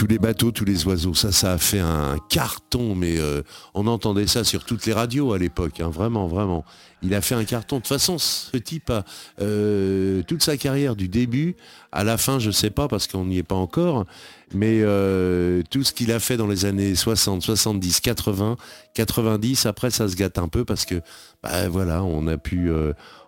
les 0.09 0.18
bateaux, 0.18 0.50
tous 0.50 0.64
les 0.64 0.86
oiseaux. 0.86 1.14
Ça, 1.14 1.32
ça 1.32 1.52
a 1.52 1.59
fait 1.59 1.80
un 1.80 2.16
carton, 2.30 2.94
mais 2.94 3.18
euh, 3.18 3.42
on 3.74 3.86
entendait 3.86 4.26
ça 4.26 4.44
sur 4.44 4.64
toutes 4.64 4.86
les 4.86 4.92
radios 4.92 5.32
à 5.32 5.38
l'époque, 5.38 5.80
hein. 5.80 5.90
vraiment, 5.90 6.26
vraiment. 6.26 6.64
Il 7.02 7.14
a 7.14 7.20
fait 7.20 7.34
un 7.34 7.44
carton. 7.44 7.76
De 7.76 7.82
toute 7.82 7.88
façon, 7.88 8.18
ce 8.18 8.56
type 8.56 8.90
a 8.90 9.04
euh, 9.40 10.22
toute 10.22 10.42
sa 10.42 10.56
carrière 10.56 10.96
du 10.96 11.09
début 11.09 11.56
à 11.92 12.04
la 12.04 12.18
fin, 12.18 12.38
je 12.38 12.48
ne 12.48 12.52
sais 12.52 12.70
pas 12.70 12.88
parce 12.88 13.06
qu'on 13.06 13.26
n'y 13.26 13.38
est 13.38 13.42
pas 13.42 13.54
encore, 13.54 14.04
mais 14.52 14.80
euh, 14.82 15.62
tout 15.70 15.84
ce 15.84 15.92
qu'il 15.92 16.11
a 16.12 16.20
fait 16.20 16.36
dans 16.36 16.46
les 16.46 16.64
années 16.64 16.94
60, 16.94 17.42
70, 17.42 18.00
80, 18.00 18.56
90, 18.94 19.66
après 19.66 19.90
ça 19.90 20.09
se 20.09 20.16
gâte 20.16 20.38
un 20.38 20.48
peu 20.48 20.64
parce 20.64 20.84
que 20.84 21.00
bah, 21.42 21.68
voilà, 21.68 22.02
on 22.02 22.26
a 22.26 22.36
pu 22.36 22.70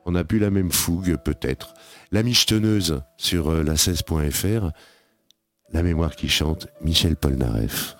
on 0.04 0.14
a 0.14 0.24
pu 0.24 0.38
la 0.38 0.50
même 0.50 0.72
fougue 0.72 1.16
peut-être. 1.24 1.74
La 2.12 2.22
micheteneuse 2.22 3.02
sur 3.16 3.52
la 3.52 3.74
16.fr 3.74 4.72
la 5.72 5.82
mémoire 5.82 6.16
qui 6.16 6.28
chante, 6.28 6.66
Michel 6.80 7.16
Polnareff. 7.16 7.96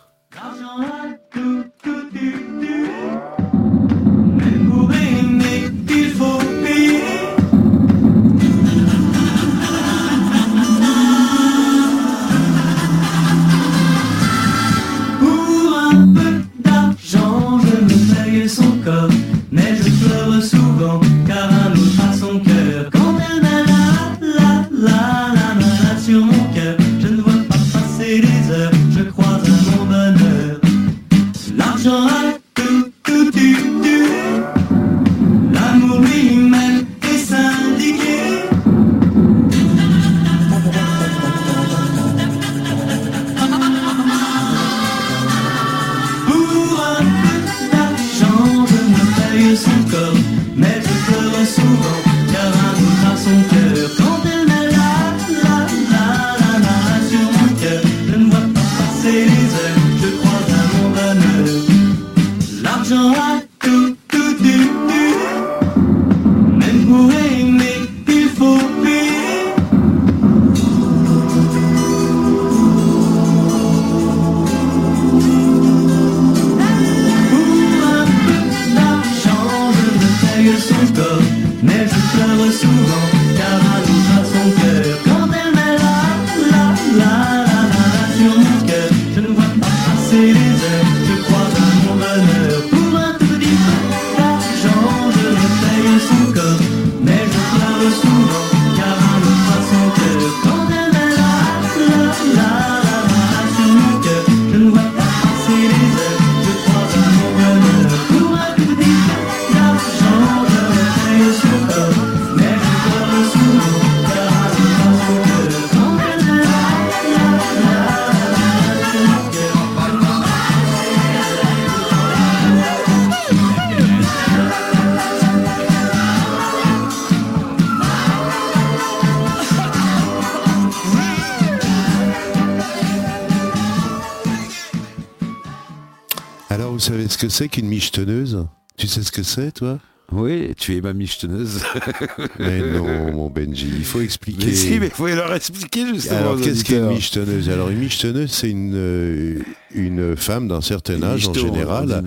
que 137.21 137.29
c'est 137.29 137.49
qu'une 137.49 137.67
michetonneuse? 137.67 138.47
Tu 138.77 138.87
sais 138.87 139.03
ce 139.03 139.13
que 139.13 139.23
c'est, 139.23 139.53
toi? 139.53 139.79
Oui, 140.13 140.55
tu 140.57 140.77
es 140.77 140.81
ma 140.81 140.93
michetonneuse. 140.93 141.63
mais 142.39 142.61
non, 142.61 143.13
mon 143.13 143.31
Benji, 143.31 143.71
il 143.77 143.85
faut 143.85 144.01
expliquer. 144.01 144.47
Mais 144.47 144.55
si, 144.55 144.81
mais 144.81 144.87
il 144.87 144.93
faut 144.93 145.07
leur 145.07 145.33
expliquer 145.35 145.87
justement. 145.87 146.19
Alors, 146.19 146.41
qu'est-ce 146.41 146.65
qu'une 146.65 146.87
michetonneuse? 146.89 147.49
Alors, 147.49 147.69
une 147.69 147.79
michetonneuse, 147.79 148.33
c'est 148.33 148.51
une, 148.51 148.73
euh, 148.75 149.39
une 149.73 150.17
femme 150.17 150.49
d'un 150.49 150.63
certain 150.63 151.03
âge 151.03 151.29
en 151.29 151.35
général 151.35 152.03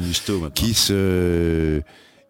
qui 0.54 0.74
se 0.74 1.82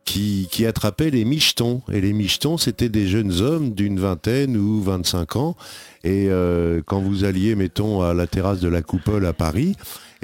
qui, 0.06 0.66
attrapait 0.66 1.10
les 1.10 1.26
michetons. 1.26 1.82
Et 1.92 2.02
les 2.02 2.14
michetons, 2.14 2.58
c'était 2.58 2.90
des 2.90 3.08
jeunes 3.08 3.42
hommes 3.42 3.74
d'une 3.74 4.00
vingtaine 4.00 4.58
ou 4.58 4.82
25 4.82 5.36
ans. 5.38 5.56
Et 6.04 6.28
euh, 6.30 6.82
quand 6.86 7.00
vous 7.00 7.24
alliez, 7.24 7.56
mettons, 7.56 8.02
à 8.02 8.14
la 8.14 8.28
terrasse 8.28 8.60
de 8.60 8.68
la 8.68 8.82
Coupole 8.82 9.26
à 9.26 9.34
Paris, 9.34 9.76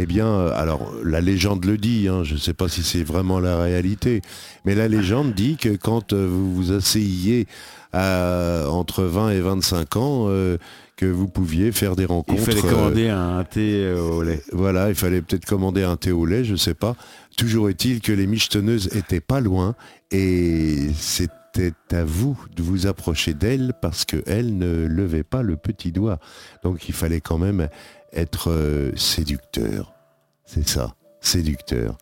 eh 0.02 0.06
bien, 0.06 0.28
euh, 0.28 0.52
alors 0.56 0.92
la 1.04 1.20
légende 1.22 1.66
le 1.66 1.78
dit, 1.78 2.08
hein, 2.08 2.24
je 2.24 2.34
ne 2.36 2.40
sais 2.40 2.54
pas 2.54 2.70
si 2.70 2.84
c'est 2.84 3.04
vraiment 3.04 3.40
la 3.40 3.62
réalité, 3.62 4.22
mais 4.66 4.74
la 4.74 4.88
légende 4.88 5.34
dit 5.34 5.58
que 5.58 5.76
quand 5.76 6.14
euh, 6.14 6.26
vous 6.28 6.54
vous 6.56 6.72
asseyiez 6.72 7.48
à- 7.92 8.66
entre 8.70 9.04
20 9.04 9.32
et 9.32 9.42
25 9.42 9.96
ans, 9.98 10.26
euh, 10.30 10.58
que 10.96 11.06
vous 11.06 11.28
pouviez 11.28 11.72
faire 11.72 11.96
des 11.96 12.04
Il 12.04 12.08
rencontres. 12.08 12.42
fallait 12.44 12.66
euh, 12.66 12.70
commander 12.70 13.10
un 13.10 13.44
thé 13.44 13.84
euh, 13.86 14.02
au 14.02 14.22
lait. 14.24 14.42
voilà, 14.54 14.90
il 14.90 14.96
fallait 14.96 15.22
peut-être 15.22 15.46
commander 15.46 15.84
un 15.84 15.96
thé 15.98 16.12
au 16.12 16.26
lait, 16.26 16.44
je 16.44 16.56
sais 16.56 16.74
pas. 16.74 16.96
Toujours 17.38 17.70
est-il 17.70 18.02
que 18.02 18.12
les 18.12 18.28
michetonneuses 18.28 18.90
étaient 18.96 19.22
pas 19.22 19.40
loin 19.42 19.76
et 20.12 20.90
c'était 20.98 21.74
à 21.92 22.04
vous 22.04 22.38
de 22.56 22.62
vous 22.62 22.86
approcher 22.88 23.34
d'elles 23.34 23.74
parce 23.82 24.04
qu'elles 24.06 24.58
ne 24.58 24.86
levaient 24.88 25.24
pas 25.24 25.42
le 25.42 25.56
petit 25.56 25.92
doigt. 25.92 26.20
Donc 26.64 26.88
il 26.90 26.94
fallait 26.94 27.22
quand 27.22 27.38
même 27.38 27.70
être 28.14 28.52
euh, 28.52 28.92
séducteur. 28.96 29.94
C'est 30.46 30.68
ça, 30.68 30.96
séducteur. 31.22 31.98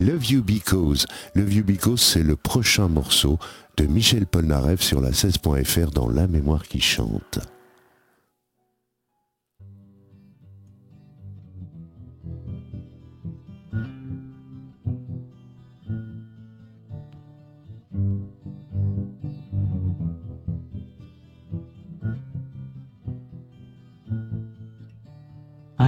Love 0.00 0.26
You 0.26 0.42
Because. 0.42 1.06
Love 1.34 1.54
You 1.54 1.64
Because, 1.64 2.00
c'est 2.00 2.22
le 2.22 2.36
prochain 2.36 2.88
morceau 2.88 3.38
de 3.76 3.86
Michel 3.86 4.26
Polnareff 4.26 4.82
sur 4.82 5.00
la 5.00 5.10
16.fr 5.10 5.90
dans 5.90 6.08
La 6.08 6.26
mémoire 6.26 6.64
qui 6.64 6.80
chante. 6.80 7.38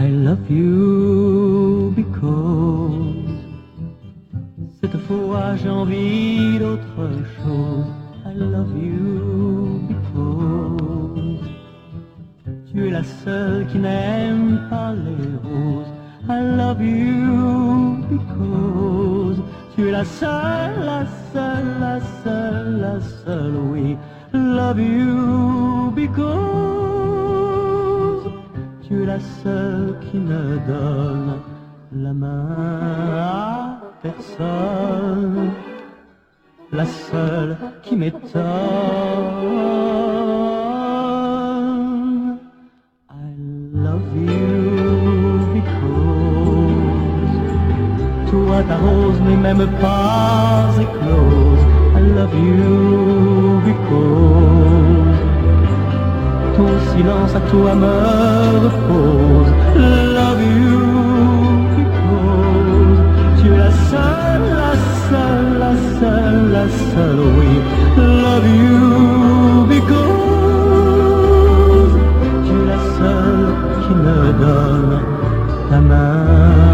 I 0.07 0.09
love 0.09 0.49
you 0.49 1.93
because 1.97 2.93
cette 4.81 4.97
fois 5.09 5.57
j'ai 5.57 5.69
envie 5.69 6.61
d'autre 6.61 7.11
chose. 7.37 7.87
I 8.25 8.33
love 8.39 8.71
you 8.81 9.81
because 9.89 11.41
tu 12.71 12.87
es 12.87 12.91
la 12.91 13.03
seule 13.03 13.67
qui 13.67 13.79
n'aime 13.81 14.61
pas 14.71 14.93
les 14.93 15.27
roses. 15.43 15.91
I 16.29 16.41
love 16.57 16.81
you 16.81 17.97
because 18.09 19.43
tu 19.75 19.89
es 19.89 19.91
la 19.91 20.05
seule, 20.05 20.85
la 20.85 21.05
seule, 21.33 21.81
la 21.81 21.99
seule, 22.23 22.81
la 22.81 23.01
seule, 23.01 23.57
oui. 23.73 23.97
Love 24.33 24.79
you 24.79 25.91
because 25.97 26.76
tu 28.87 29.03
es 29.03 29.07
la 29.07 29.19
seule 29.19 29.97
qui 30.01 30.19
ne 30.19 30.59
donne 30.67 31.41
la 31.93 32.13
main 32.13 32.47
à 33.19 33.81
personne, 34.03 35.51
la 36.73 36.85
seule 36.85 37.57
qui 37.83 37.97
m'étonne. 37.97 38.43
I 43.11 43.29
love 43.75 44.11
you 44.15 45.53
because 45.57 45.91
toi 48.31 48.63
ta 48.69 48.77
rose 48.77 49.21
n'est 49.23 49.43
même 49.49 49.67
pas 49.81 50.71
éclose. 50.81 51.65
I 51.97 52.01
love 52.01 52.35
you 52.35 53.63
because 53.65 54.86
ton 56.57 56.73
silence 56.93 57.35
à 57.35 57.41
toi 57.51 57.75
me 57.75 57.95
repose. 58.67 59.51
Love 60.17 60.43
you 60.59 60.79
because 61.79 62.99
tu 63.39 63.47
es 63.53 63.59
la 63.59 63.73
seule, 63.91 64.49
la 64.65 64.75
seule, 65.09 65.51
la 65.65 65.73
seule, 65.99 66.47
la 66.57 66.67
seule, 66.91 67.23
oui. 67.39 67.53
Love 68.25 68.49
you 68.61 68.79
because 69.75 70.35
tu 72.47 72.55
es 72.61 72.67
la 72.73 72.81
seule 72.99 73.51
qui 73.83 73.95
ne 74.07 74.21
donne 74.45 74.97
ta 75.71 75.81
main 75.91 76.25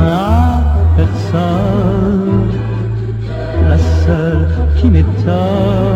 à 0.06 0.60
personne, 0.96 2.50
la 3.68 3.78
seule 4.04 4.46
qui 4.76 4.86
m'étonne. 4.90 5.91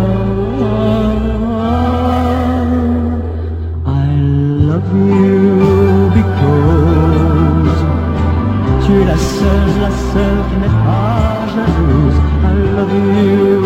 La 9.80 9.90
seule, 10.12 10.42
qui 10.48 10.56
n'est 10.62 10.76
pas 10.86 11.46
jalouse. 11.54 12.18
I 12.42 12.52
love 12.76 12.94
you 12.94 13.56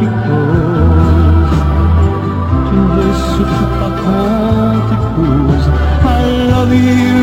because 0.00 1.52
tu 2.66 2.74
ne 2.76 2.86
veux 2.96 3.16
surtout 3.34 3.70
pas 3.78 3.92
qu'on 4.00 4.74
t'épouse. 4.88 5.66
I 6.04 6.22
love 6.50 6.74
you 6.74 7.22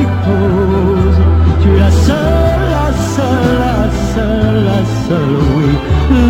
because 0.00 1.18
tu 1.62 1.68
es 1.68 1.78
la 1.78 1.90
seule, 1.90 2.64
la 2.76 2.88
seule, 3.14 3.54
la 3.64 3.78
seule, 4.14 4.60
la 4.70 4.80
seule, 5.06 5.36
oui. 5.56 5.70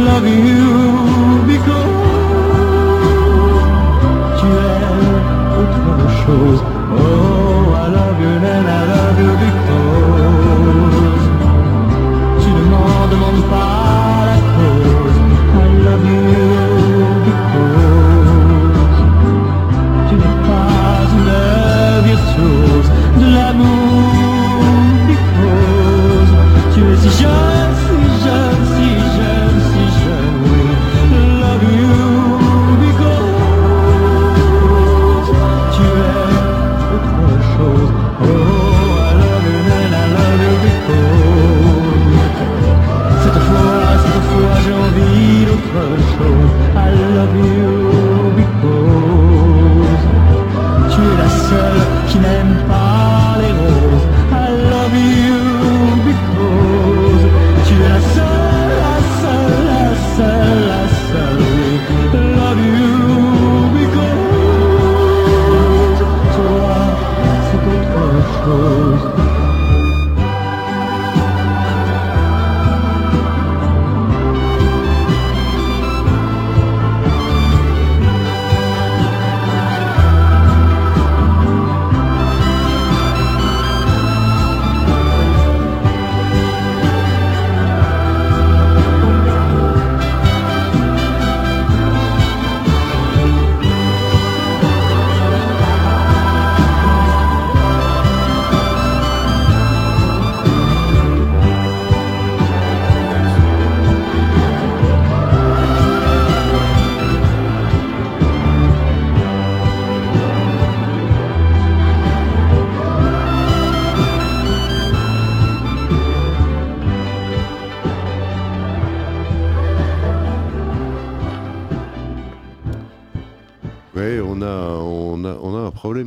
Love 0.06 0.28
you 0.28 0.66
because 1.46 1.96
tu 4.38 4.46
es 4.46 4.78
autre 5.60 5.86
chose. 6.24 6.60
Oh, 6.92 7.25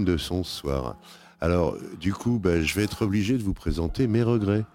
leçon 0.09 0.43
ce 0.43 0.59
soir. 0.59 0.95
Alors, 1.41 1.77
du 1.99 2.13
coup, 2.13 2.39
bah, 2.39 2.61
je 2.61 2.75
vais 2.75 2.83
être 2.83 3.03
obligé 3.03 3.37
de 3.37 3.43
vous 3.43 3.53
présenter 3.53 4.07
mes 4.07 4.23
regrets. 4.23 4.65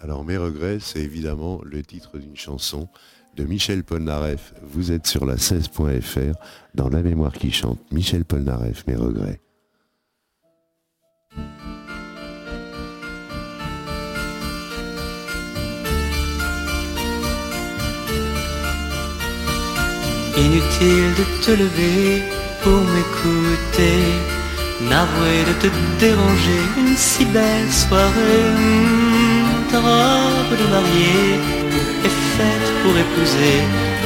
Alors, 0.00 0.24
mes 0.24 0.36
regrets, 0.36 0.78
c'est 0.80 1.00
évidemment 1.00 1.60
le 1.64 1.82
titre 1.82 2.18
d'une 2.18 2.36
chanson 2.36 2.88
de 3.36 3.44
Michel 3.44 3.84
Polnareff. 3.84 4.54
Vous 4.62 4.92
êtes 4.92 5.06
sur 5.06 5.24
la 5.24 5.36
16.fr 5.36 6.36
dans 6.74 6.88
La 6.88 7.02
mémoire 7.02 7.32
qui 7.32 7.50
chante. 7.50 7.80
Michel 7.92 8.24
Polnareff, 8.24 8.86
mes 8.86 8.96
regrets. 8.96 9.40
Inutile 20.36 21.14
de 21.14 21.44
te 21.44 21.50
lever 21.52 22.33
pour 22.64 22.80
m'écouter, 22.94 24.00
navré 24.90 25.36
de 25.48 25.52
te 25.62 25.68
déranger 26.00 26.62
une 26.78 26.96
si 26.96 27.24
belle 27.26 27.70
soirée. 27.70 28.50
Hmm, 28.56 29.70
Ta 29.70 29.78
robe 29.80 30.52
de 30.60 30.66
mariée 30.74 31.34
est 32.08 32.16
faite 32.36 32.68
pour 32.82 32.94
épouser 33.04 33.58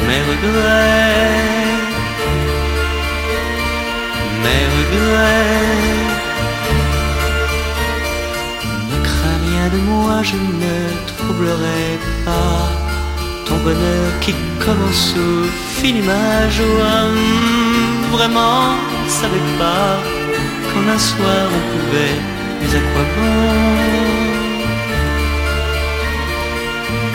mes 0.09 0.23
regrets. 0.31 1.77
Mes 4.45 4.65
regrets. 4.77 5.77
Ne 8.91 8.99
crains 9.09 9.41
rien 9.49 9.67
de 9.75 9.81
moi, 9.91 10.15
je 10.31 10.37
ne 10.63 10.77
troublerai 11.11 11.85
pas 12.25 12.63
ton 13.47 13.57
bonheur 13.67 14.09
qui 14.21 14.35
commence 14.65 15.15
ou 15.17 15.47
finit 15.81 16.03
ma 16.13 16.49
joie. 16.57 17.05
Vraiment, 18.11 18.75
ne 19.05 19.11
savais 19.11 19.47
pas 19.59 19.99
qu'en 20.73 20.89
un 20.89 20.99
soir 20.99 21.45
on 21.57 21.63
pouvait, 21.71 22.19
mais 22.61 22.75
à 22.75 22.81
quoi 22.91 23.05
bon 23.15 23.39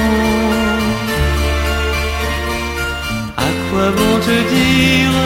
À 3.36 3.50
quoi 3.68 3.86
bon 3.96 4.14
te 4.20 4.36
dire 4.54 5.16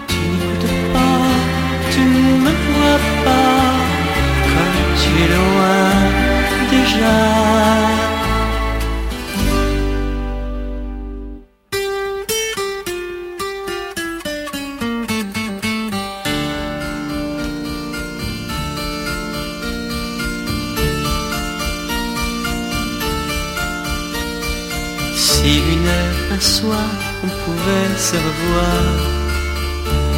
Tu 0.08 0.20
n'écoutes 0.32 0.78
pas, 0.94 1.26
tu 1.92 2.00
ne 2.00 2.24
me 2.46 2.54
vois 2.68 3.02
pas, 3.26 3.74
comme 4.54 4.90
tu 5.02 5.10
es 5.24 5.28
loin 5.36 6.27
déjà. 6.70 7.18
Si 25.16 25.60
une 25.60 25.88
heure, 25.88 26.36
un 26.36 26.40
soir, 26.40 26.90
on 27.24 27.28
pouvait 27.28 27.98
se 27.98 28.16
revoir. 28.16 29.18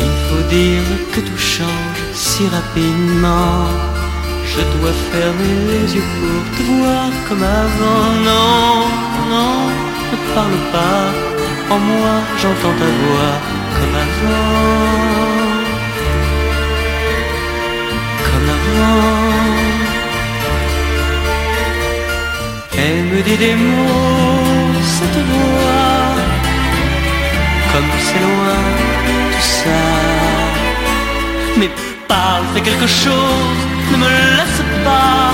Il 0.06 0.14
faut 0.28 0.45
dire 0.49 0.88
que 1.14 1.20
tout 1.20 1.38
change 1.38 2.01
si 2.14 2.43
rapidement. 2.47 3.68
Je 4.51 4.62
dois 4.78 4.95
fermer 5.12 5.56
les 5.72 5.95
yeux 5.95 6.10
pour 6.20 6.41
te 6.56 6.64
voir 6.72 7.10
comme 7.28 7.43
avant. 7.43 8.06
Non, 8.30 8.88
non, 9.34 9.58
ne 10.12 10.18
parle 10.34 10.60
pas. 10.72 11.06
En 11.74 11.80
moi, 11.80 12.14
j'entends 12.41 12.78
ta 12.82 12.89
voix 13.01 13.36
comme 13.76 13.95
avant. 14.06 14.75
Elle 22.78 23.04
me 23.12 23.22
dit 23.22 23.38
des 23.38 23.56
mots, 23.56 24.74
cette 24.98 25.20
voix. 25.32 26.16
Comme 27.72 27.92
c'est 28.06 28.22
loin, 28.28 28.64
tout 29.32 29.48
ça. 29.62 29.84
Mais 31.58 31.70
parle, 32.08 32.44
fais 32.54 32.62
quelque 32.62 32.88
chose, 32.88 33.60
ne 33.92 33.98
me 33.98 34.10
laisse 34.38 34.64
pas 34.84 35.32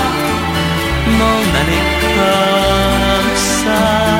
m'en 1.18 1.40
aller 1.60 1.84
comme 2.16 3.36
ça. 3.36 4.11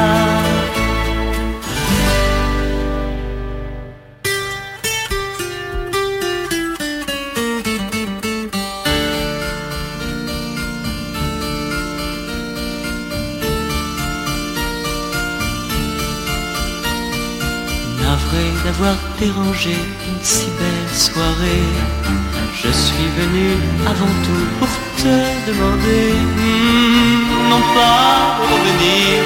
D'avoir 18.32 18.96
dérangé 19.20 19.72
une 20.08 20.22
si 20.24 20.46
belle 20.58 20.96
soirée. 20.96 21.68
Je 22.54 22.70
suis 22.70 23.08
venu 23.18 23.58
avant 23.86 24.14
tout 24.24 24.46
pour 24.58 24.72
te 24.96 25.14
demander, 25.46 26.12
hmm, 26.36 27.50
non 27.50 27.60
pas 27.74 28.38
revenir, 28.40 29.22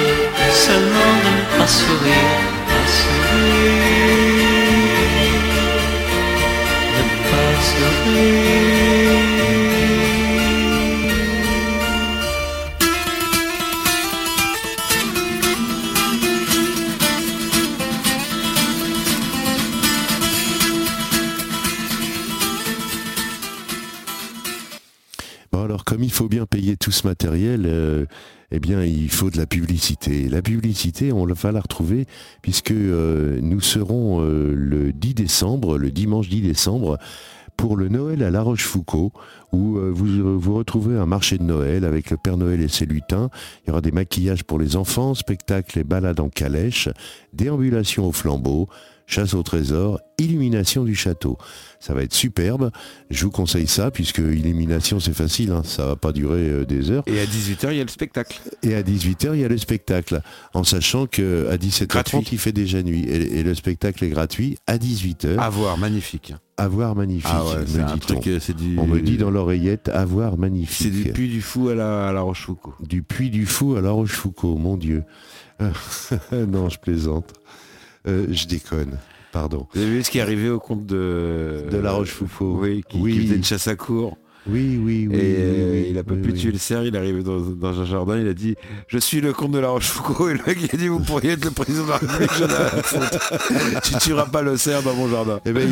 seulement 0.51 1.13
de 1.23 1.29
ne 1.37 1.43
pas 1.57 1.67
sourire, 1.67 2.41
pas 2.67 2.87
sourire, 2.99 3.47
ne 6.97 7.03
pas 7.29 7.53
sourire. 7.69 9.36
Alors 25.63 25.83
comme 25.85 26.03
il 26.03 26.11
faut 26.11 26.27
bien 26.27 26.45
payer 26.45 26.77
tout 26.77 26.91
ce 26.91 27.07
matériel, 27.07 27.63
euh, 27.65 28.05
eh 28.51 28.59
bien 28.59 28.83
il 28.83 29.09
faut 29.09 29.29
de 29.29 29.37
la 29.37 29.45
publicité. 29.45 30.29
La 30.29 30.41
publicité, 30.41 31.11
on 31.11 31.25
va 31.25 31.51
la 31.51 31.61
retrouver 31.61 32.05
puisque 32.41 32.71
euh, 32.71 33.39
nous 33.41 33.61
serons 33.61 34.21
euh, 34.21 34.53
le 34.53 34.93
10 34.93 35.13
décembre, 35.13 35.77
le 35.77 35.91
dimanche 35.91 36.29
10 36.29 36.41
décembre, 36.41 36.97
pour 37.55 37.75
le 37.75 37.89
Noël 37.89 38.21
à 38.21 38.29
La 38.29 38.43
Rochefoucauld, 38.43 39.11
où 39.51 39.79
vous, 39.79 40.39
vous 40.39 40.63
un 40.91 41.05
marché 41.07 41.39
de 41.39 41.43
Noël 41.43 41.85
avec 41.85 42.11
le 42.11 42.17
Père 42.17 42.37
Noël 42.37 42.61
et 42.61 42.67
ses 42.67 42.85
lutins. 42.85 43.31
Il 43.63 43.69
y 43.69 43.71
aura 43.71 43.81
des 43.81 43.91
maquillages 43.91 44.43
pour 44.43 44.59
les 44.59 44.75
enfants, 44.75 45.15
spectacles 45.15 45.79
et 45.79 45.83
balades 45.83 46.19
en 46.19 46.29
calèche, 46.29 46.87
déambulation 47.33 48.07
au 48.07 48.11
flambeau, 48.11 48.69
chasse 49.07 49.33
au 49.33 49.41
trésor, 49.41 49.99
illumination 50.19 50.83
du 50.83 50.93
château. 50.93 51.37
Ça 51.79 51.93
va 51.93 52.03
être 52.03 52.13
superbe. 52.13 52.71
Je 53.09 53.23
vous 53.25 53.31
conseille 53.31 53.67
ça 53.67 53.89
puisque 53.89 54.17
illumination 54.17 54.99
c'est 54.99 55.13
facile, 55.13 55.51
hein, 55.51 55.61
ça 55.63 55.85
va 55.87 55.95
pas 55.95 56.11
durer 56.11 56.49
euh, 56.49 56.65
des 56.65 56.91
heures. 56.91 57.03
Et 57.07 57.19
à 57.19 57.25
18h, 57.25 57.69
il 57.71 57.77
y 57.77 57.81
a 57.81 57.83
le 57.83 57.89
spectacle. 57.89 58.41
Et 58.63 58.75
à 58.75 58.83
18h, 58.83 59.29
il 59.33 59.39
y 59.39 59.45
a 59.45 59.47
le 59.47 59.57
spectacle. 59.57 60.21
En 60.53 60.63
sachant 60.63 61.07
que 61.07 61.47
à 61.49 61.55
17h30, 61.57 61.87
Gratuit. 61.87 62.19
il 62.33 62.37
fait 62.37 62.51
déjà 62.51 62.83
nuit. 62.83 63.03
Et, 63.05 63.39
et 63.39 63.43
le 63.43 63.55
spectacle 63.55 64.03
est 64.03 64.09
gratuit 64.09 64.57
à 64.67 64.77
18h. 64.77 65.37
À 65.37 65.49
voir, 65.49 65.77
magnifique. 65.77 66.33
À 66.57 66.67
voir 66.67 66.95
magnifique. 66.95 67.29
Ah 67.31 67.45
ouais, 67.45 67.63
c'est 67.67 67.77
me 67.77 67.83
un 67.83 67.93
dit-on. 67.93 68.15
truc, 68.15 68.27
euh, 68.27 68.39
c'est 68.41 68.55
du... 68.57 68.77
On 68.79 68.87
me 68.87 68.99
dit 68.99 69.17
dans 69.17 69.29
l'oreillette 69.31 69.89
à 69.89 70.03
voir 70.05 70.31
C'est 70.33 70.39
magnifique. 70.39 70.91
du 70.91 71.11
puits 71.13 71.29
du 71.29 71.41
fou 71.41 71.69
à 71.69 71.75
la, 71.75 72.09
à 72.09 72.11
la 72.11 72.21
Rochefoucauld. 72.21 72.73
Du 72.87 73.03
Puy 73.03 73.29
du 73.29 73.45
Fou 73.45 73.75
à 73.75 73.81
La 73.81 73.91
Rochefoucauld, 73.91 74.57
mon 74.59 74.75
Dieu. 74.75 75.03
non, 76.31 76.69
je 76.69 76.77
plaisante. 76.79 77.33
Euh, 78.07 78.25
je 78.31 78.45
déconne. 78.47 78.97
Pardon. 79.31 79.67
Vous 79.73 79.81
avez 79.81 79.89
vu 79.89 80.03
ce 80.03 80.09
qui 80.11 80.19
est 80.19 80.21
arrivé 80.21 80.49
au 80.49 80.59
comte 80.59 80.85
de... 80.85 81.65
De 81.69 81.77
La 81.77 81.91
Rochefoucauld. 81.91 82.59
Oui, 82.61 82.83
qui, 82.89 82.97
Oui. 82.97 83.13
qui 83.13 83.21
faisait 83.25 83.35
une 83.35 83.43
chasse 83.43 83.67
à 83.67 83.75
cour. 83.75 84.17
Oui, 84.49 84.79
oui, 84.81 85.07
oui. 85.09 85.15
et 85.15 85.17
oui, 85.17 85.35
euh, 85.39 85.71
oui, 85.73 85.87
il 85.89 85.97
a 85.97 86.05
pas 86.05 86.13
oui, 86.13 86.21
pu 86.21 86.33
tuer 86.33 86.51
le 86.53 86.57
cerf, 86.57 86.85
il 86.85 86.95
est 86.95 86.97
arrivé 86.97 87.21
dans, 87.21 87.37
dans 87.41 87.81
un 87.81 87.83
jardin, 87.85 88.17
il 88.17 88.29
a 88.29 88.33
dit 88.33 88.55
Je 88.87 88.97
suis 88.97 89.19
le 89.19 89.33
comte 89.33 89.51
de 89.51 89.59
la 89.59 89.67
Rochefoucauld. 89.67 90.29
Et 90.31 90.33
le 90.37 90.43
mec 90.47 90.57
il 90.61 90.73
a 90.73 90.77
dit 90.77 90.87
Vous 90.87 91.01
pourriez 91.01 91.31
être 91.31 91.43
le 91.43 91.51
président 91.51 91.83
de 91.83 91.89
la 91.89 91.97
République. 91.97 93.81
Tu 93.83 93.93
tueras 93.97 94.27
pas 94.27 94.41
le 94.41 94.55
cerf 94.55 94.83
dans 94.83 94.93
mon 94.93 95.09
jardin. 95.09 95.41
Eh 95.45 95.51
ben, 95.51 95.67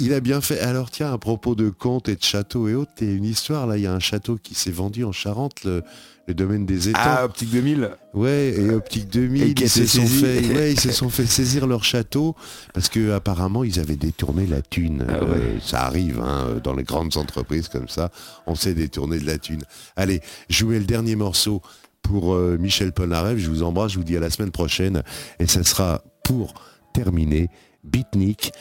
il, 0.00 0.06
il 0.06 0.14
a 0.14 0.20
bien 0.20 0.40
fait. 0.40 0.58
Alors 0.60 0.90
tiens, 0.90 1.12
à 1.12 1.18
propos 1.18 1.54
de 1.54 1.68
contes 1.68 2.08
et 2.08 2.16
de 2.16 2.22
châteaux 2.22 2.66
et 2.66 2.74
autres, 2.74 2.92
il 3.02 3.08
y 3.08 3.10
a 3.10 3.14
une 3.14 3.24
histoire 3.24 3.66
là. 3.66 3.76
Il 3.76 3.82
y 3.82 3.86
a 3.86 3.92
un 3.92 4.00
château 4.00 4.38
qui 4.42 4.54
s'est 4.54 4.70
vendu 4.70 5.04
en 5.04 5.12
Charente, 5.12 5.62
le, 5.64 5.82
le 6.26 6.34
domaine 6.34 6.64
des 6.66 6.88
étangs. 6.88 7.00
Ah, 7.02 7.24
Optique 7.24 7.50
2000 7.50 7.90
Ouais, 8.14 8.54
et 8.56 8.70
Optique 8.70 9.08
2000, 9.08 9.42
Et 9.42 9.54
qui 9.54 9.64
a 9.64 9.66
ils 9.66 9.70
se 9.70 9.86
sont 9.86 10.06
fait, 10.06 10.54
ouais, 10.54 10.72
ils 10.72 10.80
se 10.80 10.92
sont 10.92 11.10
fait 11.10 11.26
saisir 11.26 11.66
leur 11.66 11.84
château 11.84 12.34
parce 12.72 12.88
que 12.88 13.12
apparemment 13.12 13.64
ils 13.64 13.78
avaient 13.80 13.96
détourné 13.96 14.46
la 14.46 14.62
thune. 14.62 15.04
Ah 15.08 15.24
ouais. 15.24 15.30
Euh, 15.36 15.60
ça 15.60 15.82
arrive 15.84 16.20
hein, 16.20 16.60
dans 16.62 16.74
les 16.74 16.84
grandes 16.84 17.16
entreprises 17.16 17.68
comme 17.68 17.88
ça, 17.88 18.10
on 18.46 18.54
sait 18.54 18.74
détourner 18.74 19.18
de 19.18 19.26
la 19.26 19.38
thune. 19.38 19.62
Allez, 19.96 20.20
mets 20.64 20.78
le 20.78 20.84
dernier 20.84 21.16
morceau 21.16 21.60
pour 22.02 22.34
euh, 22.34 22.56
Michel 22.58 22.92
Polnareff. 22.92 23.38
Je 23.38 23.50
vous 23.50 23.62
embrasse, 23.62 23.92
je 23.92 23.98
vous 23.98 24.04
dis 24.04 24.16
à 24.16 24.20
la 24.20 24.30
semaine 24.30 24.50
prochaine 24.50 25.02
et 25.38 25.46
ça 25.46 25.62
sera 25.62 26.02
pour 26.22 26.54
terminer 26.94 27.50
Beatnik 27.82 28.52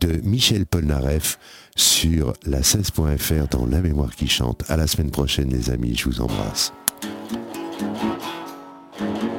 de 0.00 0.20
Michel 0.22 0.66
Polnareff 0.66 1.38
sur 1.76 2.32
la 2.46 2.60
16.fr 2.60 3.48
dans 3.50 3.66
La 3.66 3.80
mémoire 3.80 4.14
qui 4.14 4.28
chante. 4.28 4.62
À 4.68 4.76
la 4.76 4.86
semaine 4.86 5.10
prochaine 5.10 5.50
les 5.50 5.70
amis, 5.70 5.96
je 5.96 6.04
vous 6.04 6.20
embrasse. 6.20 6.72
Thank 7.80 9.22
you. 9.22 9.29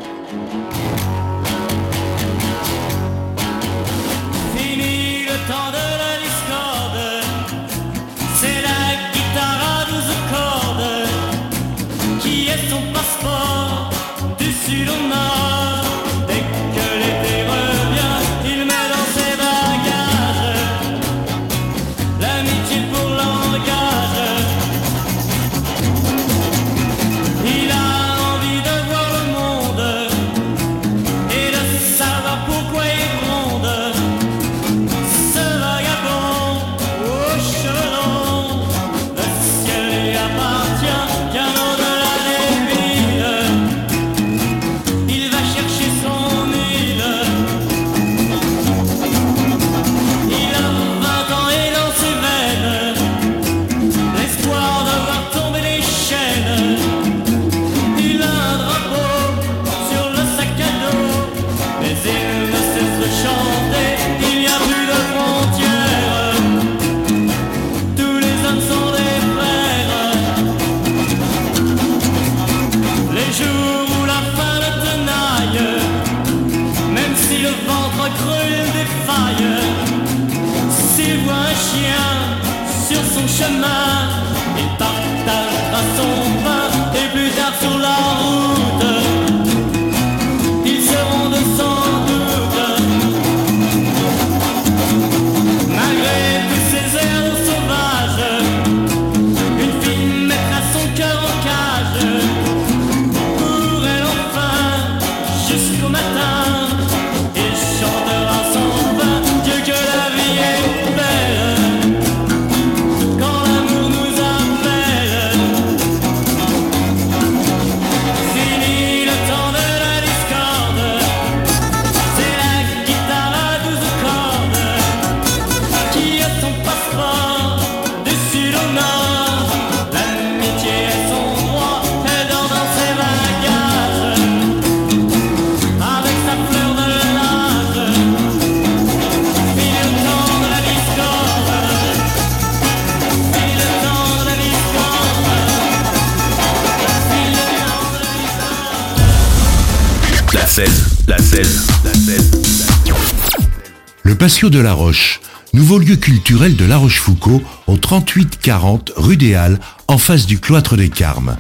Patio 154.22 154.52
de 154.52 154.60
la 154.60 154.74
Roche, 154.74 155.20
nouveau 155.52 155.80
lieu 155.80 155.96
culturel 155.96 156.56
de 156.56 156.64
La 156.64 156.78
Rochefoucauld 156.78 157.42
au 157.66 157.76
3840 157.76 158.92
rue 158.96 159.18
des 159.18 159.34
Halles, 159.34 159.60
en 159.88 159.98
face 159.98 160.28
du 160.28 160.38
cloître 160.38 160.78
des 160.78 160.90
Carmes. 160.90 161.38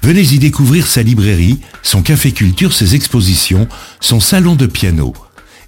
Venez 0.00 0.22
y 0.34 0.38
découvrir 0.38 0.86
sa 0.86 1.02
librairie, 1.02 1.58
son 1.82 2.02
café 2.02 2.30
culture, 2.30 2.72
ses 2.72 2.94
expositions, 2.94 3.66
son 3.98 4.20
salon 4.20 4.54
de 4.54 4.66
piano. 4.66 5.12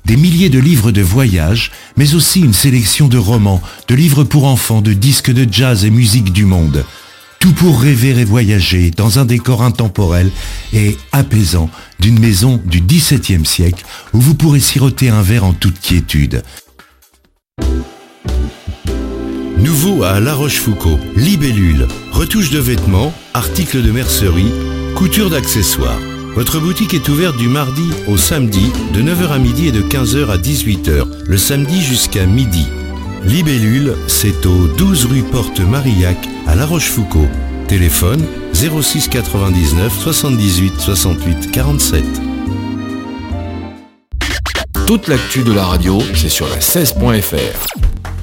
Des 0.04 0.16
milliers 0.16 0.50
de 0.50 0.60
livres 0.60 0.92
de 0.92 1.02
voyage, 1.02 1.72
mais 1.96 2.14
aussi 2.14 2.38
une 2.42 2.54
sélection 2.54 3.08
de 3.08 3.18
romans, 3.18 3.60
de 3.88 3.96
livres 3.96 4.22
pour 4.22 4.44
enfants, 4.44 4.82
de 4.82 4.92
disques 4.92 5.32
de 5.32 5.52
jazz 5.52 5.84
et 5.84 5.90
musique 5.90 6.32
du 6.32 6.44
monde. 6.44 6.84
Tout 7.42 7.52
pour 7.54 7.80
rêver 7.80 8.10
et 8.10 8.24
voyager 8.24 8.92
dans 8.92 9.18
un 9.18 9.24
décor 9.24 9.64
intemporel 9.64 10.30
et 10.72 10.96
apaisant 11.10 11.68
d'une 11.98 12.20
maison 12.20 12.60
du 12.64 12.80
XVIIe 12.80 13.44
siècle 13.44 13.84
où 14.12 14.20
vous 14.20 14.36
pourrez 14.36 14.60
siroter 14.60 15.08
un 15.08 15.22
verre 15.22 15.42
en 15.44 15.52
toute 15.52 15.80
quiétude. 15.80 16.44
Nouveau 19.58 20.04
à 20.04 20.20
La 20.20 20.34
Rochefoucauld, 20.34 21.00
libellule, 21.16 21.88
retouche 22.12 22.50
de 22.50 22.60
vêtements, 22.60 23.12
articles 23.34 23.82
de 23.82 23.90
mercerie, 23.90 24.52
couture 24.94 25.28
d'accessoires. 25.28 25.98
Votre 26.36 26.60
boutique 26.60 26.94
est 26.94 27.08
ouverte 27.08 27.36
du 27.38 27.48
mardi 27.48 27.90
au 28.06 28.16
samedi 28.16 28.70
de 28.94 29.02
9h 29.02 29.32
à 29.32 29.38
midi 29.40 29.66
et 29.66 29.72
de 29.72 29.82
15h 29.82 30.30
à 30.30 30.36
18h, 30.36 31.08
le 31.26 31.36
samedi 31.36 31.82
jusqu'à 31.82 32.24
midi. 32.24 32.68
Libellule, 33.24 33.94
c'est 34.08 34.46
au 34.46 34.66
12 34.66 35.06
rue 35.06 35.22
Porte 35.22 35.60
Marillac 35.60 36.16
à 36.48 36.56
La 36.56 36.66
Rochefoucauld. 36.66 37.28
Téléphone 37.68 38.20
06 38.52 39.08
99 39.08 39.92
78 39.96 40.80
68 40.80 41.50
47. 41.52 42.04
Toute 44.86 45.06
l'actu 45.06 45.44
de 45.44 45.52
la 45.52 45.64
radio, 45.64 46.00
c'est 46.14 46.28
sur 46.28 46.48
la 46.48 46.56
16.fr. 46.56 47.66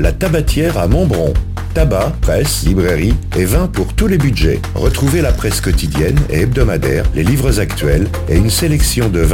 La 0.01 0.11
tabatière 0.11 0.77
à 0.77 0.87
Montbron. 0.87 1.33
Tabac, 1.73 2.13
presse, 2.21 2.63
librairie 2.65 3.13
et 3.37 3.45
vin 3.45 3.67
pour 3.67 3.93
tous 3.93 4.07
les 4.07 4.17
budgets. 4.17 4.59
Retrouvez 4.75 5.21
la 5.21 5.31
presse 5.31 5.61
quotidienne 5.61 6.19
et 6.29 6.41
hebdomadaire, 6.41 7.05
les 7.15 7.23
livres 7.23 7.59
actuels 7.59 8.07
et 8.27 8.35
une 8.35 8.49
sélection 8.49 9.07
de 9.07 9.21
vins 9.21 9.27